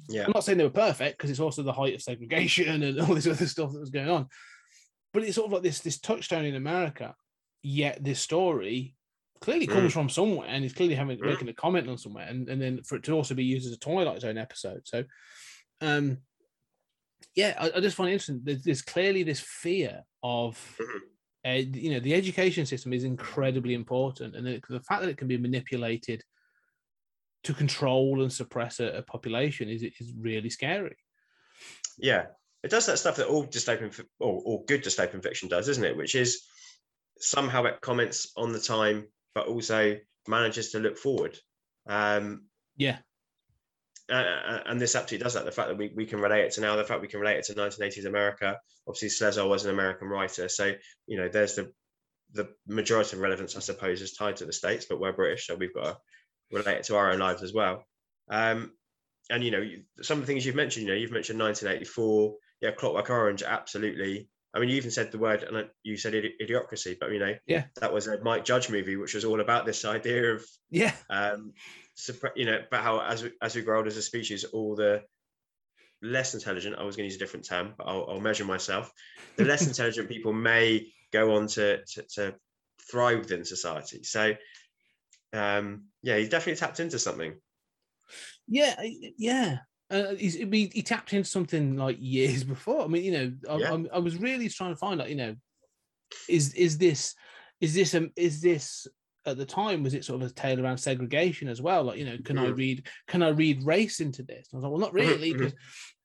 [0.07, 0.25] Yeah.
[0.25, 3.15] I'm not saying they were perfect because it's also the height of segregation and all
[3.15, 4.27] this other stuff that was going on.
[5.11, 7.15] But it's sort of like this this touchstone in America.
[7.61, 8.95] Yet this story
[9.41, 11.25] clearly comes from somewhere and is clearly having Mm.
[11.25, 13.73] making a comment on somewhere, and, and then for it to also be used as
[13.73, 14.81] a Twilight Zone episode.
[14.85, 15.03] So,
[15.81, 16.19] um,
[17.35, 18.41] yeah, I, I just find it interesting.
[18.43, 20.99] There's, there's clearly this fear of, Mhm.
[21.45, 25.17] uh, you know, the education system is incredibly important, and the, the fact that it
[25.17, 26.23] can be manipulated
[27.43, 30.97] to control and suppress a, a population is is really scary.
[31.97, 32.25] Yeah,
[32.63, 35.95] it does that stuff that all dystopian or, or good dystopian fiction does, isn't it?
[35.95, 36.43] Which is
[37.19, 41.37] somehow it comments on the time, but also manages to look forward.
[41.87, 42.45] Um,
[44.09, 45.45] Yeah, uh, and this absolutely does that.
[45.45, 47.37] The fact that we, we can relate it to now, the fact we can relate
[47.37, 48.57] it to 1980s America.
[48.87, 50.73] Obviously, Slesar was an American writer, so
[51.05, 51.71] you know there's the
[52.33, 55.55] the majority of relevance, I suppose, is tied to the states, but we're British, so
[55.55, 55.97] we've got to
[56.51, 57.85] relate it to our own lives as well.
[58.29, 58.71] Um,
[59.29, 59.63] and you know,
[60.01, 64.29] some of the things you've mentioned, you know, you've mentioned 1984, yeah, Clockwork Orange, absolutely.
[64.53, 67.35] I mean, you even said the word, and you said idi- idiocracy, but you know,
[67.45, 67.65] Yeah.
[67.75, 71.53] that was a Mike Judge movie, which was all about this idea of yeah, um,
[72.35, 75.03] you know, about how as we, as we grow older as a species, all the
[76.01, 78.91] less intelligent, I was going to use a different term, but I'll, I'll measure myself.
[79.37, 82.35] The less intelligent people may go on to, to, to
[82.89, 84.03] thrive within society.
[84.03, 84.33] So,
[85.33, 87.35] um, yeah, he definitely tapped into something.
[88.47, 88.81] yeah,
[89.17, 89.57] yeah.
[89.91, 92.83] Uh, I mean, he tapped into something like years before.
[92.83, 93.71] I mean, you know, I, Yeah.
[93.71, 95.35] I'm- I was really trying to find out, you know,
[96.27, 97.15] is is this
[97.61, 98.87] is this um is this
[99.25, 101.83] at the time was it sort of a tale around segregation as well?
[101.83, 102.57] Like, you know, can I Mhm.
[102.57, 104.47] read can I read race into this?
[104.51, 105.37] And I was like, well, not really, mhm.
[105.37, 105.53] because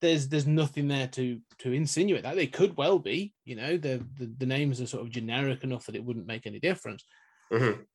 [0.00, 3.34] there's there's nothing there to to insinuate that they could well be.
[3.44, 6.46] You know, the, the the names are sort of generic enough that it wouldn't make
[6.46, 7.04] any difference.
[7.52, 7.86] Mhm.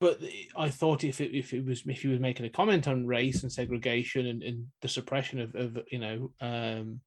[0.00, 0.20] But
[0.56, 3.42] I thought if it, if it was if he was making a comment on race
[3.42, 7.00] and segregation and, and the suppression of, of you know um,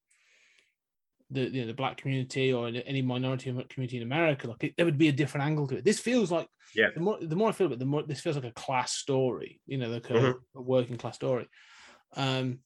[1.29, 4.85] the you know, the black community or any minority community in America, like it, there
[4.85, 5.83] would be a different angle to it.
[5.85, 6.89] This feels like Yeah.
[6.95, 9.59] The more the more I feel it, the more this feels like a class story.
[9.65, 10.33] You know, like a, Mhm.
[10.55, 11.47] a working class story.
[12.15, 12.59] Um,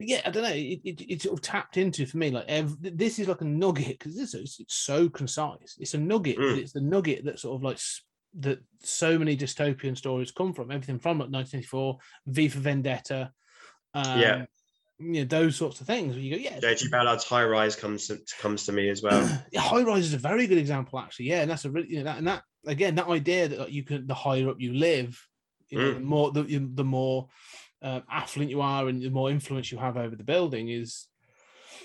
[0.00, 0.50] yeah, I don't know.
[0.52, 3.44] It, it, it sort of tapped into for me like ev- this is like a
[3.44, 5.76] nugget because this is it's so concise.
[5.80, 6.36] It's a nugget.
[6.36, 6.58] but Mm.
[6.58, 7.78] It's the nugget that sort of like
[8.40, 10.70] that so many dystopian stories come from.
[10.70, 13.32] Everything from like 1984, V for Vendetta.
[13.94, 14.44] Um, Yeah.
[15.00, 16.88] You know, those sorts of things where you go, yeah, J.G.
[16.88, 19.22] Ballard's High Rise comes to, comes to me as well.
[19.52, 21.26] yeah, high rise is a very good example, actually.
[21.26, 23.72] Yeah, and that's a really, you know, that, and that again, that idea that like,
[23.72, 25.24] you can, the higher up you live,
[25.68, 25.94] you know, Mm.
[25.94, 27.28] the more the, the more
[27.80, 31.06] um, affluent you are, and the more influence you have over the building is,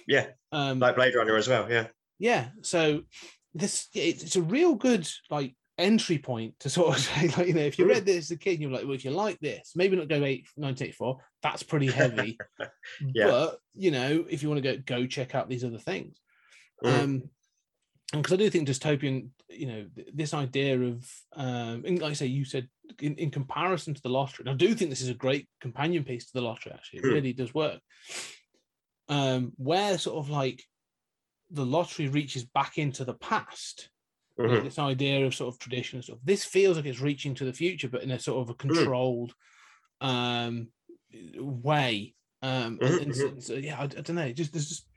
[0.08, 1.72] Yeah, um, like Blade Runner as well.
[1.72, 1.90] Yeah.
[2.18, 2.48] yeah.
[2.64, 3.04] So
[3.54, 7.54] this, it's, it's a real good like entry point to sort of say, like, you
[7.54, 7.90] know, if you Mm.
[7.90, 10.24] read this as a kid, you're like, well, if you like this, maybe not go
[10.24, 12.38] eight, 1984, that's pretty heavy.
[13.14, 13.28] Yeah.
[13.28, 16.18] But you know, if you want to go go check out these other things.
[16.84, 16.90] Mm.
[17.04, 17.30] Um
[18.12, 22.14] because I do think dystopian, you know, th- this idea of um and like I
[22.14, 22.68] say, you said
[23.02, 26.04] in, in comparison to the lottery, and I do think this is a great companion
[26.04, 27.00] piece to the lottery, actually.
[27.00, 27.14] It Hmm.
[27.14, 27.80] really does work.
[29.10, 30.64] Um, where sort of like
[31.50, 33.90] the lottery reaches back into the past
[34.40, 34.64] Mhm.
[34.64, 36.18] this idea of sort of tradition and stuff.
[36.24, 39.34] This feels like it's reaching to the future, but in a sort of a controlled
[40.02, 40.70] um,
[41.38, 42.16] way.
[42.42, 44.32] Um, and- Mhm, and so, so, yeah, I, I don't know.
[44.34, 44.88] Just there's just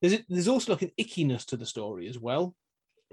[0.00, 2.54] there's there's also like an ickiness to the story as well.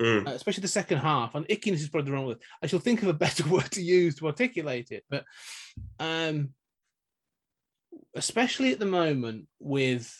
[0.02, 0.28] Mm.
[0.28, 1.36] uh, especially the second half.
[1.36, 2.42] And ickiness is probably the wrong word.
[2.64, 5.04] I shall think of a better word to use to articulate it.
[5.08, 5.24] But
[6.00, 6.56] um,
[8.16, 10.12] especially at the moment with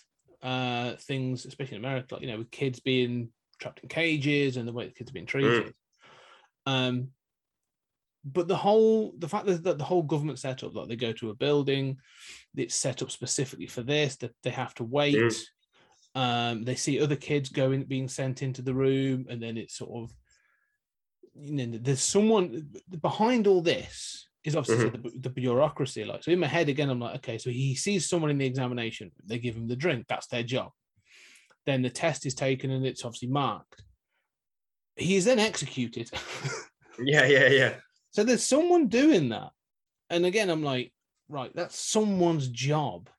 [0.44, 4.68] uh, things, especially in America, like, you know, with kids being trapped in cages and
[4.68, 5.74] the way the kids are being treated.
[6.66, 7.10] Um,
[8.26, 11.36] but the whole the fact that the whole government setup, like they go to a
[11.36, 11.98] building,
[12.56, 15.16] it's set up specifically for this, that they have to wait.
[15.16, 15.46] Mm.
[16.16, 20.04] Um, they see other kids going being sent into the room, and then it's sort
[20.04, 20.16] of
[21.36, 22.70] you know, there's someone
[23.02, 26.04] behind all this is obviously the, the bureaucracy.
[26.04, 28.46] Like, so in my head again, I'm like, okay, so he sees someone in the
[28.46, 30.72] examination, they give him the drink, that's their job.
[31.66, 33.84] Then the test is taken and it's obviously marked.
[34.96, 36.10] He is then executed.
[37.04, 37.74] Yeah, yeah, yeah.
[38.12, 39.50] so there's someone doing that.
[40.12, 40.94] And again, I'm like,
[41.28, 43.10] right, that's someone's job.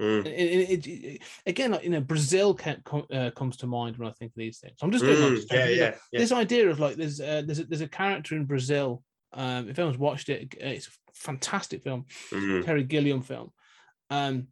[0.00, 0.24] Mm.
[0.24, 4.12] It, it- it- again, like you know, Brazil can, uh, comes to mind when I
[4.12, 4.78] think of these things.
[4.80, 6.20] I'm just doing Mm, yeah, to- yeah, yeah.
[6.20, 9.02] this idea of like there's uh, there's a, there's a character in Brazil.
[9.34, 12.64] Um, if anyone's watched it, it's a fantastic film, Mhm.
[12.64, 13.50] Terry Gilliam film.
[14.08, 14.46] Um,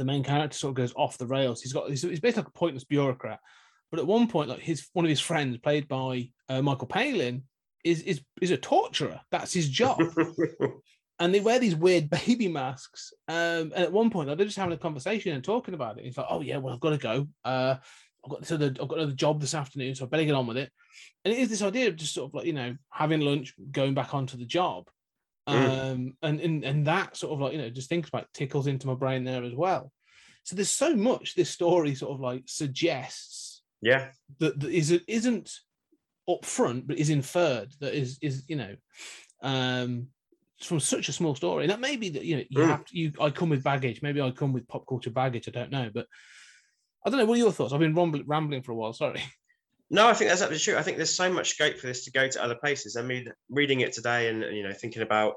[0.00, 1.60] the main character sort of goes off the rails.
[1.60, 3.38] He's got he's, he's basically like a pointless bureaucrat.
[3.90, 7.42] But at one point, like his one of his friends, played by uh, Michael Palin,
[7.84, 9.20] is is is a torturer.
[9.30, 10.00] That's his job
[11.20, 13.12] and they wear these weird baby masks.
[13.28, 16.04] Um, and at one point, like, they're just having a conversation and talking about it.
[16.04, 17.28] He's like, "Oh yeah, well, I've got to go.
[17.44, 17.76] Uh,
[18.24, 20.46] I've got so the, I've got another job this afternoon, so I better get on
[20.46, 20.72] with it."
[21.24, 23.92] And it is this idea of just sort of like you know having lunch, going
[23.92, 24.88] back onto the job,
[25.46, 26.12] um, Mm.
[26.22, 28.94] and and and that sort of like you know just thinks about tickles into my
[28.94, 29.92] brain there as well.
[30.44, 35.02] So there's so much this story sort of like suggests yeah, that, that is it
[35.08, 35.52] isn't
[36.28, 38.76] upfront but is inferred that is is you know
[39.42, 40.06] um
[40.62, 41.64] from such a small story.
[41.64, 42.68] And that may be that you know you Mm.
[42.68, 44.02] have to you i come with baggage.
[44.02, 45.48] Maybe i come with pop culture baggage.
[45.48, 46.06] I don't know but
[47.04, 47.24] i don't know.
[47.24, 47.72] What are your thoughts?
[47.72, 48.92] I've been rambling, rambling for a while.
[48.92, 49.22] Sorry
[49.90, 50.76] No, I think that's absolutely true.
[50.78, 52.96] I think there's so much scope for this to go to other places.
[52.96, 55.34] I mean, reading it today and you know thinking about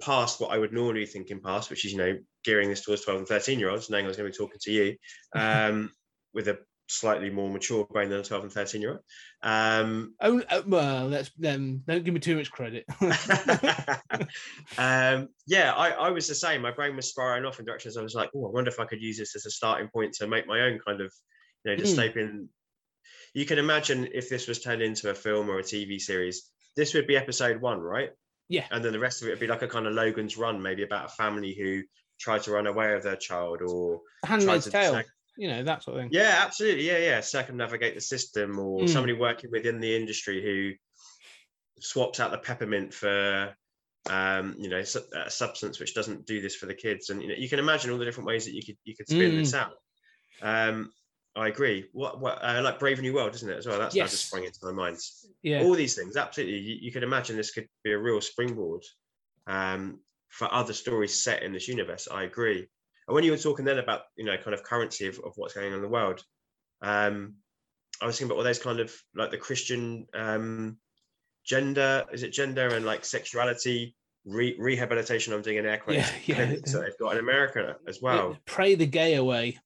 [0.00, 3.04] past what I would normally think in past, which is you know gearing this towards
[3.04, 4.96] 12 and 13 year olds, knowing I was going to be talking to you
[5.34, 5.90] um,
[6.34, 9.00] with a slightly more mature brain than a 12 and 13 year old.
[9.42, 12.84] Um, oh uh, well let's um, don't give me too much credit
[14.78, 16.62] um, yeah, I, I was the same.
[16.62, 17.96] My brain was spiraling off in directions.
[17.96, 20.12] I was like, oh, I wonder if I could use this as a starting point
[20.14, 21.12] to make my own kind of,
[21.64, 22.48] you know, Mm.
[23.34, 26.94] You can imagine if this was turned into a film or a TV series, this
[26.94, 28.10] would be episode one, right?
[28.48, 28.66] Yeah.
[28.70, 30.82] And then the rest of it would be like a kind of Logan's Run, maybe
[30.82, 31.82] about a family who
[32.18, 35.06] tried to run away with their child or handmaid's tale sac-
[35.38, 36.86] you know that sort of thing yeah, absolutely.
[36.86, 37.20] Yeah, yeah.
[37.20, 38.88] Circumnavigate the system or Mm.
[38.88, 40.72] somebody working within the industry who
[41.80, 43.54] swaps out the peppermint for,
[44.10, 47.08] um, you know, su- a substance which doesn't do this for the kids.
[47.10, 49.08] And you know, you can imagine all the different ways that you could you could
[49.08, 49.72] spin this out.
[50.42, 50.92] Um,
[51.36, 51.86] I agree.
[51.92, 53.78] What what uh, like Brave New World, isn't it as well?
[53.78, 54.10] That's Yes.
[54.10, 54.98] just sprung into my mind.
[55.42, 56.58] yeah All these things, absolutely.
[56.58, 58.84] You, you could imagine this could be a real springboard
[59.46, 62.08] um, for other stories set in this universe.
[62.10, 62.66] I agree.
[63.06, 65.54] And when you were talking then about you know kind of currency of, of what's
[65.54, 66.22] going on in the world,
[66.82, 67.34] um,
[68.02, 70.78] I was thinking about all those kind of like the Christian um,
[71.44, 75.32] gender, is it gender and like sexuality re- rehabilitation?
[75.32, 76.10] I'm doing an air quotes.
[76.26, 76.44] Yeah, yeah.
[76.54, 78.36] that they've got in America as well.
[78.46, 79.58] pray the gay away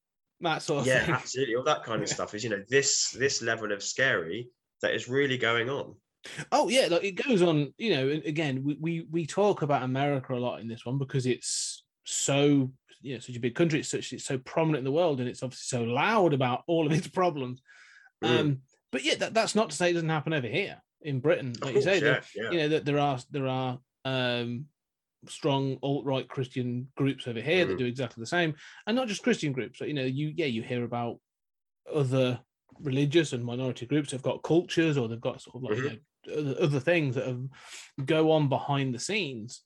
[0.45, 1.57] that sort of Yeah, thing absolutely.
[1.57, 4.49] All that kind of stuff is you know this this level of scary
[4.83, 5.95] that is really going on.
[6.53, 7.75] Oh yeah, like it goes on.
[7.79, 11.27] You know, again, we, we we talk about America a lot in this one because
[11.27, 13.81] it's so you know such a big country.
[13.81, 16.87] It's such it's so prominent in the world, and it's obviously so loud about all
[16.87, 17.61] of its problems.
[18.23, 18.41] Mm.
[18.41, 18.59] Um,
[18.91, 21.55] but yeah, that, that's not to say it doesn't happen over here in Britain.
[21.61, 22.51] Like you say, course, there- yeah, yeah.
[22.51, 24.67] you know that there are there are um
[25.29, 27.79] strong alt right Christian groups over here that Mhm.
[27.79, 28.55] do exactly the same,
[28.87, 29.79] and not just Christian groups.
[29.79, 31.21] But you know, you yeah, you hear about
[31.93, 32.41] other
[32.81, 36.39] religious and minority groups have got cultures or they've got sort of like you know,
[36.39, 37.47] other, other things that have,
[38.05, 39.63] go on behind the scenes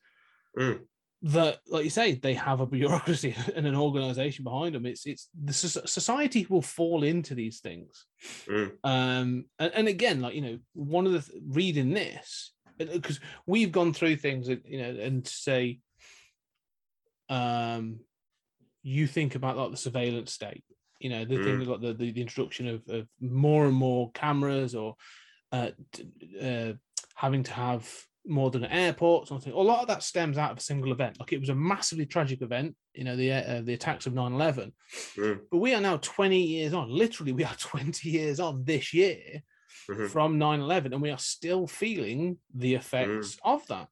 [0.59, 0.81] Mm.
[1.23, 5.29] that like you say they have a bureaucracy and an organization behind them it's it's
[5.45, 8.07] the society will fall into these things
[8.47, 8.73] Mm.
[8.85, 13.73] um and, and again like you know one of the th- reading this because we've
[13.73, 15.79] gone through things you know and say
[17.29, 18.01] um
[18.83, 20.65] you think about like the surveillance state
[21.01, 24.75] you know the thing like the, the, the introduction of, of more and more cameras
[24.75, 24.97] or
[25.53, 25.71] uh,
[26.41, 26.73] uh
[27.15, 27.89] having to have
[28.27, 31.19] more than airports or something a lot of that stems out of a single event.
[31.19, 34.73] Like it was a massively tragic event you know the uh, the attacks of 9-11
[35.17, 35.41] Mm.
[35.51, 39.43] but we are now 20 years on literally we are 20 years on this year
[39.91, 40.09] Mhm.
[40.11, 43.89] from 9-11 and we are still feeling the effects of that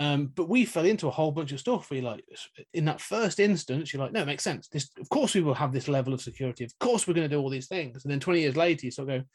[0.00, 1.90] um, but we fell into a whole bunch of stuff.
[1.90, 2.24] We like
[2.72, 4.68] in that first instance, you're like, no, it makes sense.
[4.68, 6.62] This, of course, we will have this level of security.
[6.62, 8.04] Of course, we're going to do all these things.
[8.04, 9.26] And then 20 years later, you sort of go,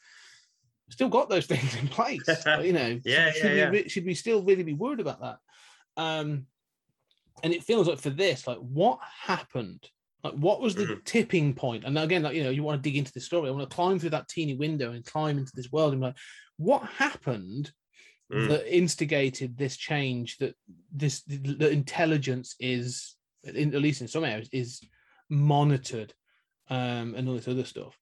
[0.88, 2.22] still got those things in place.
[2.62, 3.68] you know, Yeah, should, yeah, we, yeah.
[3.68, 5.38] re- should we still really be worried about that?
[5.98, 6.46] Um,
[7.42, 9.86] and it feels like for this, like what happened?
[10.24, 11.04] Like what was the Mhm.
[11.04, 11.84] tipping point?
[11.84, 13.48] And again, like you know, you want to dig into the story.
[13.48, 16.06] I want to climb through that teeny window and climb into this world and be
[16.06, 16.16] like,
[16.56, 17.70] what happened
[18.32, 18.48] Mm.
[18.48, 20.38] that instigated this change?
[20.38, 20.54] That
[20.90, 24.80] this the intelligence is, in, at least in some areas, is
[25.28, 26.14] monitored,
[26.70, 27.98] um, and all this other stuff.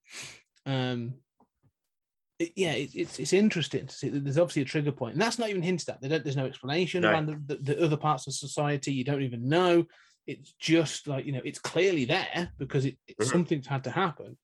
[0.65, 1.15] Um,
[2.39, 5.21] it- yeah, it, it's it's interesting to see that there's obviously a trigger point, and
[5.23, 6.01] that's not even hinted at.
[6.01, 7.11] There's no explanation No.
[7.11, 8.93] around the, the, the other parts of society.
[8.93, 9.87] You don't even know.
[10.27, 13.31] It's just like you know, it's clearly there because it, it's Mhm.
[13.31, 14.39] something's had to happen.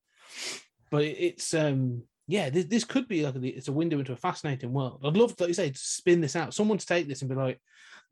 [0.91, 4.13] But it, it's um yeah, this, this could be like a, it's a window into
[4.13, 5.01] a fascinating world.
[5.03, 6.53] I'd love, like you say, to spin this out.
[6.53, 7.59] Someone to take this and be like,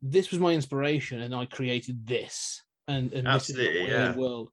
[0.01, 4.15] "This was my inspiration, and I created this." And, and this is Absolutely, my yeah.
[4.15, 4.49] world.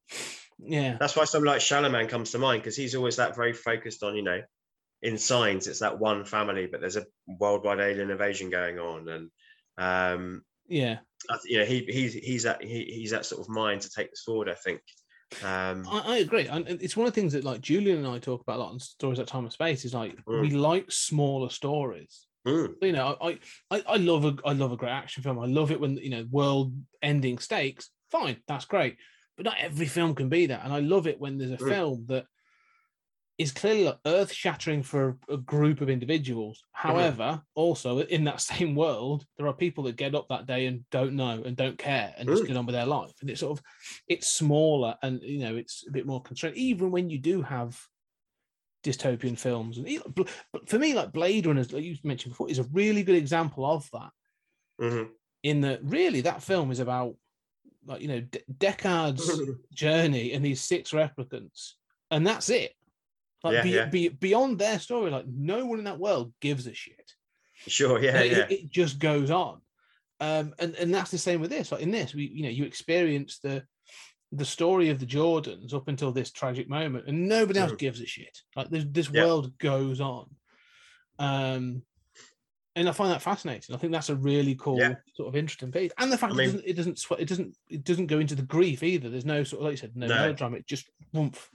[0.58, 4.02] Yeah, That's why someone like Shyamalan comes to mind because he's always that very focused
[4.02, 4.42] on, you know,
[5.02, 9.30] in signs it's that one family, but there's a worldwide alien invasion going on, and
[9.78, 10.98] um, yeah.
[11.30, 14.10] I you know, he he's he's that he, he's that sort of mind to take
[14.10, 14.48] this forward.
[14.48, 14.80] I think.
[15.42, 18.06] Um, I, I agree, and and it's one of the things that like Julian and
[18.06, 19.84] I talk about a lot in stories at Time of Space.
[19.84, 20.42] Is like Mm.
[20.42, 22.26] we like smaller stories.
[22.46, 23.38] mm, You know, I,
[23.70, 25.38] I I love a I love a great action film.
[25.38, 27.90] I love it when you know world-ending stakes.
[28.10, 28.96] Fine, that's great,
[29.36, 30.62] but not every film can be that.
[30.64, 31.68] And I love it when there's a Mm.
[31.68, 32.26] film that
[33.36, 36.62] is clearly like earth-shattering for a, group of individuals.
[36.72, 40.84] However, also in that same world, there are people that get up that day and
[40.90, 42.46] don't know and don't care and just Mm.
[42.46, 43.12] get on with their life.
[43.20, 43.64] And it's sort of
[44.08, 46.56] it's smaller and you know it's a bit more constrained.
[46.56, 47.76] Even when you do have
[48.84, 50.28] dystopian films, and but
[50.68, 53.88] for me, like Blade Runner, like you mentioned before, is a really good example of
[53.92, 54.10] that.
[54.80, 55.08] mhm.
[55.42, 57.16] In that, really, that film is about
[57.86, 59.40] like you know De- Deckard's
[59.74, 61.72] journey and these six replicants,
[62.10, 62.74] and that's it.
[63.44, 63.86] Like Yeah, be, yeah.
[63.86, 67.12] be, beyond their story, like no one in that world gives a shit.
[67.66, 69.60] Sure, yeah, Like, yeah, it, it just goes on.
[70.20, 71.70] Um and and that's the same with this.
[71.70, 73.64] Like in this we you know you experience the
[74.32, 78.06] the story of the jordans up until this tragic moment and nobody else gives a
[78.06, 78.40] shit.
[78.56, 79.22] Like this, this Yeah.
[79.24, 80.30] world goes on.
[81.18, 81.82] Um
[82.76, 83.74] and i find that fascinating.
[83.74, 84.94] I think that's a really cool Yeah.
[85.14, 85.92] sort of interesting piece.
[85.98, 88.42] And the fact I it doesn't it doesn't it doesn't it doesn't go into the
[88.42, 89.10] grief either.
[89.10, 90.14] There's no sort of like you said no, No.
[90.16, 90.56] melodrama.
[90.56, 91.50] It just woomph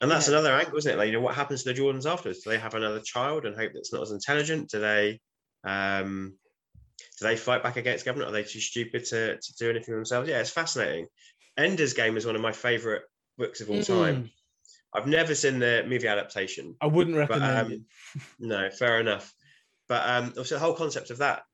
[0.00, 0.34] And that's Yeah.
[0.34, 0.96] another angle, isn't it?
[0.96, 2.42] Like, you know, what happens to the Jordans afterwards?
[2.42, 4.70] Do they have another child and hope that's not as intelligent?
[4.70, 5.20] Do they,
[5.64, 6.38] um,
[7.18, 8.30] do they fight back against government?
[8.30, 10.28] Are they too stupid to, to do anything themselves?
[10.28, 11.06] Yeah, it's fascinating.
[11.56, 13.02] Ender's Game is one of my favorite
[13.38, 14.24] books of all time.
[14.24, 14.30] Mm,
[14.94, 16.76] I've never seen the movie adaptation.
[16.80, 17.72] i wouldn't recommend um,
[18.16, 19.32] it No, fair enough.
[19.88, 21.44] But um, also the whole concept of that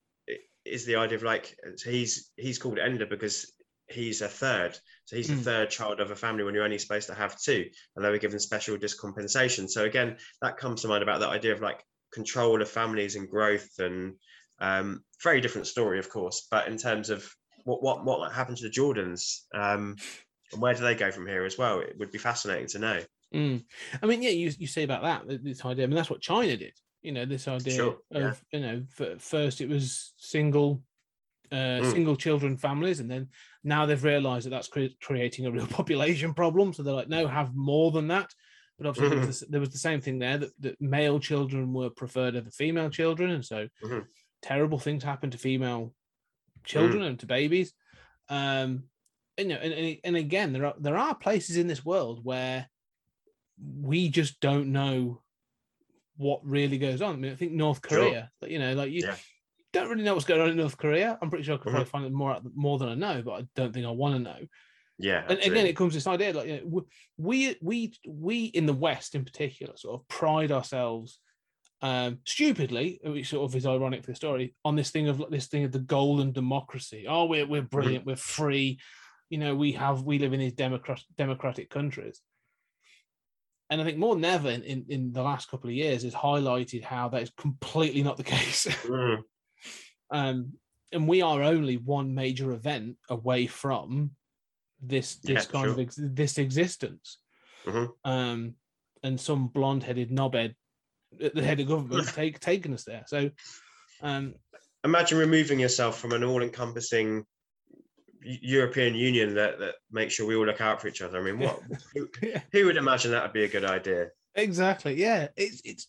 [0.65, 3.53] is the idea of like so he's he's called Ender because
[3.89, 4.79] he's a third.
[5.05, 5.37] So he's Mm.
[5.39, 8.11] the third child of a family when you're only supposed to have two, and they
[8.11, 9.69] were given special discompensation.
[9.69, 13.29] So again, that comes to mind about that idea of like control of families and
[13.29, 14.15] growth and
[14.61, 16.47] um, very different story, of course.
[16.51, 17.29] But in terms of
[17.65, 19.97] what what what might happen to the Jordans, um,
[20.53, 21.81] and where do they go from here as well?
[21.81, 23.01] It would be fascinating to know.
[23.35, 23.65] Mm.
[24.03, 25.85] I mean, yeah, you, you say about that this idea.
[25.85, 26.75] I mean, that's what China did.
[27.01, 28.59] You know, this idea Sure, of yeah.
[28.59, 30.83] you know, first it was single,
[31.53, 31.93] uh, Mm.
[31.93, 33.29] single children families, and then
[33.63, 36.73] now they've realised that that's cre- creating a real population problem.
[36.73, 38.35] So they're like, no, have more than that.
[38.79, 39.27] But obviously, there, Mm-hmm.
[39.29, 42.51] was the, there was the same thing there that, that male children were preferred over
[42.51, 44.07] female children, and so Mhm.
[44.41, 45.95] terrible things happen to female
[46.61, 46.65] Mm.
[46.65, 47.75] children and to babies.
[48.29, 48.85] Um,
[49.37, 52.69] and, you know, and, and, again, there are there are places in this world where
[53.81, 55.23] we just don't know
[56.17, 57.15] what really goes on.
[57.15, 59.17] I mean, I think North Korea, like, you know, like you Yeah.
[59.73, 61.19] Don't really know what's going on in North Korea.
[61.21, 63.47] I'm pretty sure I could probably find out more more than I know, but I
[63.57, 64.47] don't think I want to know.
[64.99, 66.85] Yeah, And again, it comes to this idea like you know,
[67.17, 71.19] we we we in the West in particular sort of pride ourselves
[71.81, 75.47] um stupidly, which sort of is ironic for the story, on this thing of this
[75.47, 77.07] thing of the golden democracy.
[77.09, 78.79] Oh, we're we're brilliant, we're free.
[79.31, 82.21] You know, we have we live in these democrat democratic countries.
[83.71, 86.13] And I think more than ever in, in, in the last couple of years has
[86.13, 88.67] highlighted how that is completely not the case.
[88.67, 89.23] Mm,
[90.13, 90.53] um,
[90.93, 94.13] and we are only one major event away from
[94.81, 97.19] this this Yeah, kind of ex- this existence.
[97.65, 97.91] Mhm.
[98.05, 98.55] Um,
[99.03, 100.55] and some blonde-headed knobhead
[101.21, 103.05] at the head of government take taking us there.
[103.07, 103.31] So,
[104.03, 104.35] um,
[104.85, 107.25] imagine removing yourself from an all-encompassing
[108.21, 111.19] European Union that, that makes sure we all look out for each other.
[111.19, 111.61] I mean, what
[111.95, 112.09] who,
[112.53, 114.09] who would imagine that would be a good idea?
[114.35, 115.87] exactly, yeah, it's it's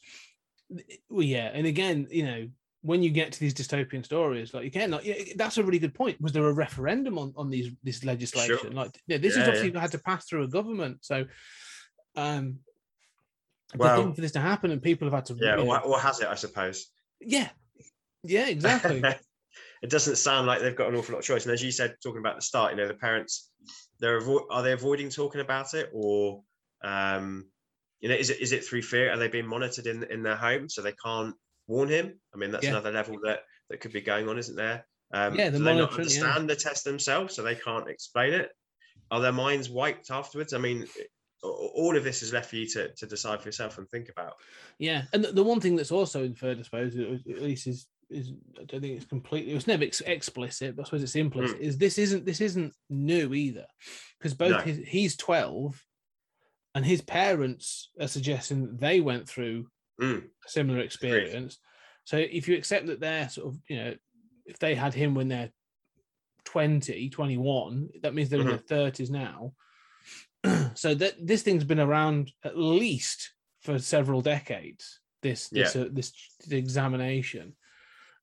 [1.09, 2.47] well, yeah, and again, you know.
[2.83, 5.93] When you get to these dystopian stories, like again, like yeah, that's a really good
[5.95, 6.19] point.
[6.21, 8.73] Was there a referendum on on these this legislation?
[8.73, 10.97] Like, yeah, this is Yeah, obviously had to pass through a government.
[11.01, 11.25] So,
[12.15, 12.59] um,
[13.75, 15.35] Well- for this to happen, and people have had to.
[15.39, 16.27] Yeah, you know- or, or has it?
[16.27, 16.87] I suppose.
[17.21, 17.49] yeah,
[18.23, 19.01] yeah, exactly.
[19.81, 21.45] it doesn't sound like they've got an awful lot of choice.
[21.45, 23.49] And as you said, talking about the start, you know, the parents,
[23.99, 26.43] they're avo- are they avoiding talking about it, or
[26.83, 27.45] um,
[28.01, 29.09] you know, is it is it through fear?
[29.11, 31.33] Are they being monitored in in their home so they can't
[31.67, 32.19] warn him?
[32.33, 32.71] I mean, that's Yeah.
[32.71, 34.85] another level that that could be going on, isn't there?
[35.13, 36.21] Um, Yeah, the do they not monitoring, yeah.
[36.23, 38.51] understand the test themselves, so they can't explain it?
[39.11, 40.53] Are their minds wiped afterwards?
[40.53, 40.85] I mean,
[41.41, 44.33] all of this is left for you to, to decide for yourself and think about.
[44.79, 48.65] Yeah, and the, one thing that's also inferred, I suppose, at least is is I
[48.65, 49.51] don't think it's completely.
[49.51, 51.59] It was never ex- explicit, but I suppose it's implicit.
[51.59, 53.65] Is this isn't this isn't new either,
[54.19, 54.57] because both No.
[54.59, 55.83] his, he's twelve,
[56.75, 59.67] and his parents are suggesting that they went through
[60.01, 61.59] Mm, similar experience.
[62.05, 63.95] So if you accept that they're sort of you know,
[64.45, 65.51] if they had him when they're
[66.45, 68.67] 20, 21, that means they're in Mhm.
[68.67, 69.53] their 30s now.
[70.75, 74.99] so that this thing's been around at least for several decades.
[75.21, 76.11] This this uh, this
[76.49, 77.55] examination.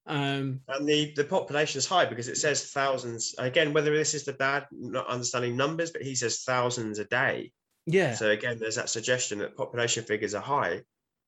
[0.06, 3.34] Um, And the, the population is high because it says thousands.
[3.38, 7.52] Again, whether this is the dad not understanding numbers, but he says thousands a day.
[7.86, 10.82] yeah, So again, there's that suggestion that population figures are high,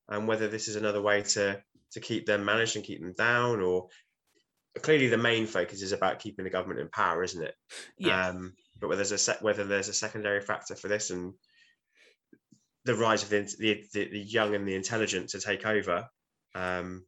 [0.09, 3.61] and whether this is another way to to keep them managed and keep them down,
[3.61, 3.87] or
[4.81, 7.53] clearly the main focus is about keeping the government in power, isn't it?
[7.97, 11.33] yeah, Um, but whether there's a sec- whether there's a secondary factor for this and
[12.85, 16.07] the rise of the, the, the, the young and the intelligent to take over
[16.55, 17.05] um,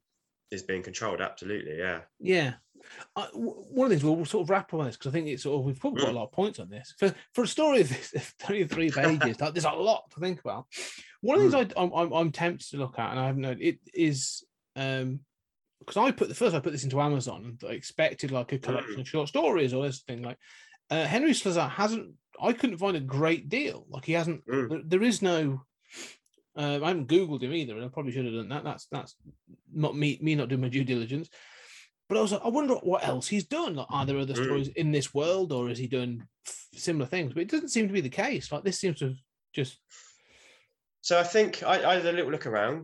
[0.52, 1.22] is being controlled.
[1.22, 2.02] Absolutely, yeah.
[2.20, 2.54] yeah.
[3.16, 5.14] I, one of the things we'll, we'll sort of wrap up on this because I
[5.14, 6.14] think it's sort of we've probably got Mm.
[6.14, 9.42] a lot of points on this for for a story of this of 33 pages.
[9.42, 10.66] like, there's a lot to think about.
[11.22, 13.42] One of the things I, I'm, I'm I'm tempted to look at, and I haven't
[13.42, 14.44] known it is
[14.76, 15.22] um
[15.80, 18.60] because I put the first I put this into Amazon and I expected like a
[18.60, 20.38] collection of short stories or this thing like
[20.92, 22.14] uh, Henry Slesar hasn't.
[22.40, 23.86] I couldn't find a great deal.
[23.90, 24.46] Like he hasn't.
[24.48, 24.70] Mm.
[24.70, 25.64] There, there is no.
[26.58, 28.64] Uh, I haven't googled him either, and I probably should have done that.
[28.64, 29.16] That's that's
[29.72, 31.30] not me me not doing my due diligence.
[32.08, 33.76] But I was like, I wonder what else he's done.
[33.76, 34.46] Like, are there other Mm.
[34.46, 37.34] stories in this world, or is he doing f- similar things?
[37.34, 38.52] But it doesn't seem to be the case.
[38.52, 39.18] Like this seems to have
[39.54, 39.80] just
[41.02, 42.84] So I think I, I had a little look around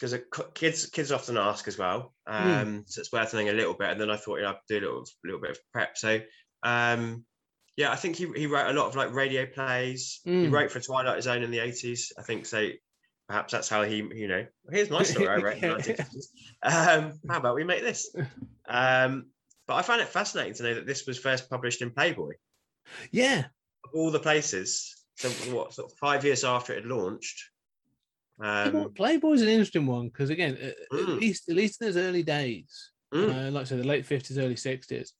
[0.00, 0.14] because
[0.54, 2.14] kids kids often ask as well.
[2.26, 3.90] Um, So it's worth knowing a little bit.
[3.90, 5.96] And then I thought, you know, I'd do a little little bit of prep.
[5.98, 6.20] So
[6.62, 7.24] um,
[7.78, 10.20] yeah, I think he, he wrote a lot of like radio plays.
[10.24, 10.50] He Mm.
[10.52, 12.12] wrote for Twilight Zone in the eighties.
[12.18, 12.68] I think so.
[13.28, 15.54] Perhaps that's how he, you know, here's my story I wrote.
[15.58, 15.94] in the Yeah.
[16.64, 16.98] 1950s.
[16.98, 18.12] Um, how about we make this?
[18.68, 19.26] Um,
[19.68, 22.32] but I found it fascinating to know that this was first published in Playboy.
[23.12, 23.44] yeah,
[23.84, 27.38] Of all the places, so what, sort of five years after it had launched.
[28.40, 31.20] Playboy- Um, Playboy's an interesting one because again, at, at Mm.
[31.20, 34.38] least at least in his early days, mm, uh, like I said, the late fifties,
[34.38, 35.12] early sixties,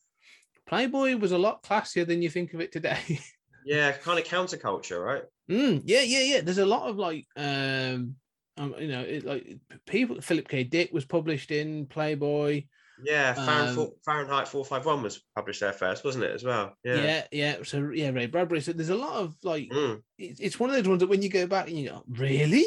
[0.68, 3.20] Playboy was a lot classier than you think of it today.
[3.64, 5.22] yeah, kind of counterculture, right?
[5.50, 6.40] Mm, yeah, yeah, yeah.
[6.42, 8.16] There's a lot of like, um,
[8.58, 10.20] um you know, it, like people.
[10.20, 10.64] Philip K.
[10.64, 12.64] Dick was published in Playboy.
[13.02, 16.74] Yeah, Fahrenheit, Um, Fahrenheit 451 was published there first, wasn't it, as well?
[16.84, 16.96] Yeah.
[16.96, 17.24] Yeah.
[17.32, 18.60] yeah, So yeah, Ray Bradbury.
[18.60, 21.22] So there's a lot of like, Mm, it's, it's one of those ones that when
[21.22, 22.66] you go back and you go, really?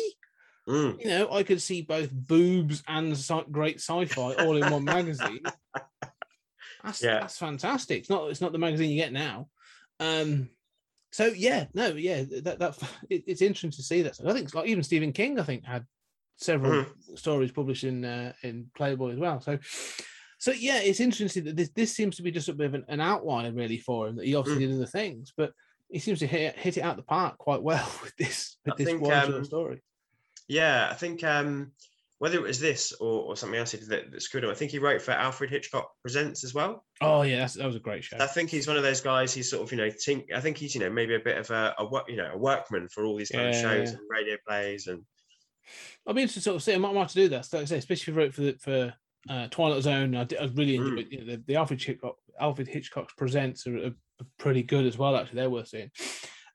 [0.67, 0.99] mm.
[0.99, 3.11] You know, I could see both boobs and
[3.51, 5.43] great sci-fi all in one magazine.
[6.83, 7.19] That's Yeah.
[7.19, 7.99] that's fantastic.
[7.99, 9.47] It's not it's not the magazine you get now.
[9.99, 10.49] Um,
[11.11, 12.77] so yeah, no, yeah, that that
[13.09, 14.19] it, it's interesting to see that.
[14.25, 15.85] I think like even Stephen King, I think had
[16.37, 19.39] several stories published in uh, in Playboy as well.
[19.41, 19.57] So.
[20.39, 22.83] So yeah, it's interesting that this this seems to be just a bit of an,
[22.87, 25.53] an outlier really for him that he obviously did other things, but
[25.91, 28.77] he seems to hit, hit it out the park quite well with this with I
[28.77, 29.83] this think, one um, story.
[30.47, 31.73] Yeah, I think um,
[32.21, 34.53] whether it was this or, or something else he did that, that screwed him, I
[34.53, 36.85] think he wrote for Alfred Hitchcock Presents as well.
[37.01, 38.17] Oh yeah, that's, that was a great show.
[38.19, 39.33] I think he's one of those guys.
[39.33, 40.25] He's sort of, you know, think.
[40.31, 42.89] I think he's, you know, maybe a bit of a, a you know, a workman
[42.89, 43.97] for all these kind of shows yeah.
[43.97, 45.03] and radio plays and
[46.05, 46.75] I'll be interested to sort of see.
[46.75, 47.47] I might, have to do that.
[47.51, 48.93] Like I say, especially if you wrote for the, for
[49.27, 50.15] uh, Twilight Zone.
[50.15, 50.89] I, did, I really Mm.
[50.89, 52.17] enjoyed you know, the, the Alfred Hitchcock.
[52.39, 53.93] Alfred Hitchcock's presents are, are
[54.37, 55.15] pretty good as well.
[55.15, 55.91] Actually, they're worth seeing.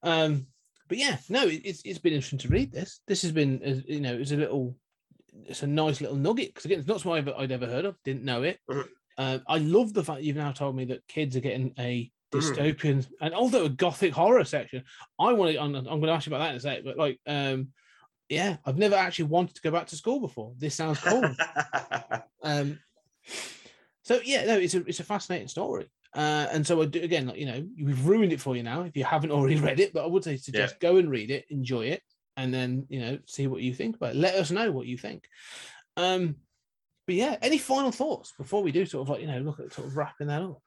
[0.03, 0.47] Um,
[0.89, 3.01] but yeah, no, it, it's it's been interesting to read this.
[3.09, 4.77] This has been, you know, it's a little,
[5.45, 7.97] it's a nice little nugget because again, it's not something I've, I'd ever heard of.
[8.05, 8.59] Didn't know it.
[8.71, 8.89] Mhm.
[9.19, 12.41] Uh, I love the fact you've now told me that kids are getting a Mhm.
[12.41, 14.83] dystopian and although a gothic horror section.
[15.19, 15.61] I want to.
[15.61, 16.85] I'm, I'm going to ask you about that in a sec.
[16.85, 17.69] But like, um,
[18.29, 20.53] yeah, I've never actually wanted to go back to school before.
[20.59, 21.23] This sounds cool.
[22.43, 22.79] um,
[24.03, 25.89] so yeah, no, it's a it's a fascinating story.
[26.15, 28.83] Uh, and so I do again, like you know, we've ruined it for you now
[28.83, 29.93] if you haven't already read it.
[29.93, 32.03] But I would say suggest go and read it, enjoy it,
[32.37, 34.17] and then you know see what you think about it.
[34.17, 35.25] Let us know what you think.
[35.97, 36.37] Um,
[37.07, 39.73] but yeah, any final thoughts before we do sort of like you know look at
[39.73, 40.61] sort of wrapping that up?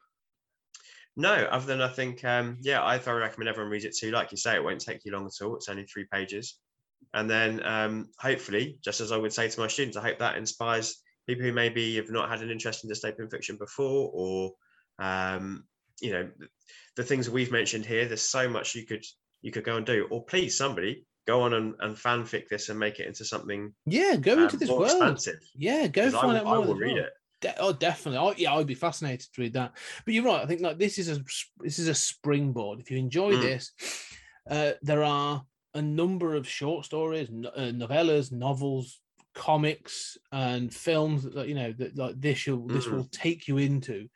[1.19, 4.09] no, other than I think, um, yeah, I thoroughly recommend everyone reads it too.
[4.09, 5.57] Like you say, it won't take you long at all.
[5.57, 6.57] It's only three pages.
[7.13, 10.37] And then um, hopefully, just as I would say to my students, I hope that
[10.37, 14.53] inspires people who maybe have not had an interest in dystopian fiction before, or
[14.97, 15.65] um,
[15.99, 16.29] you know,
[16.95, 18.05] the things we've mentioned here.
[18.05, 19.03] There's so much you could
[19.41, 20.07] you could go and do.
[20.09, 24.15] Or please, somebody go on and, and fanfic this and make it into something Yeah,
[24.15, 24.83] go um, into this world.
[24.85, 25.39] expansive.
[25.55, 26.55] Yeah, go find will- out more.
[26.55, 27.05] I will read world.
[27.07, 27.13] it.
[27.41, 28.17] De- oh, definitely.
[28.17, 29.71] Oh, yeah, I'd be fascinated to read that.
[30.03, 30.43] But you're right.
[30.43, 31.23] I think like this is a
[31.59, 32.79] this is a springboard.
[32.81, 33.41] If you enjoy Mm.
[33.41, 33.71] this,
[34.49, 38.99] uh, there are a number of short stories, no- uh, novellas, novels,
[39.35, 42.91] comics, and films that you know that like this will this Mm.
[42.93, 44.09] will take you into.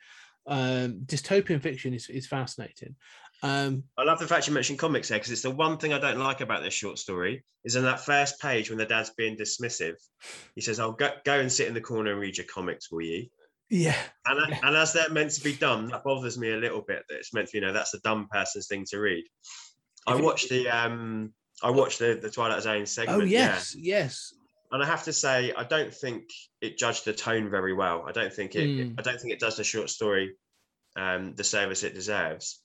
[0.46, 2.96] Um, dystopian fiction is is fascinating.
[3.44, 5.98] Um, I love the fact you mentioned comics there because it's the one thing I
[5.98, 9.36] don't like about this short story is in that first page when the dad's being
[9.36, 9.96] dismissive,
[10.54, 13.02] he says, "I'll go, go and sit in the corner and read your comics, will
[13.02, 13.26] you?"
[13.70, 14.58] yeah, And, Yeah.
[14.62, 17.02] and as they're meant to be dumb, that bothers me a little bit.
[17.08, 19.24] That it's meant to, you know, that's a dumb person's thing to read.
[20.06, 21.32] I watched the um,
[21.62, 23.22] I watched the the Twilight Zone segment.
[23.22, 23.54] oh yeah.
[23.54, 24.34] yes, yes,
[24.72, 26.24] and I have to say, I don't think
[26.60, 28.04] it judged the tone very well.
[28.06, 28.68] I don't think it.
[28.68, 28.94] Mm.
[28.98, 30.36] I don't think it does the short story
[30.96, 32.60] um, the service it deserves,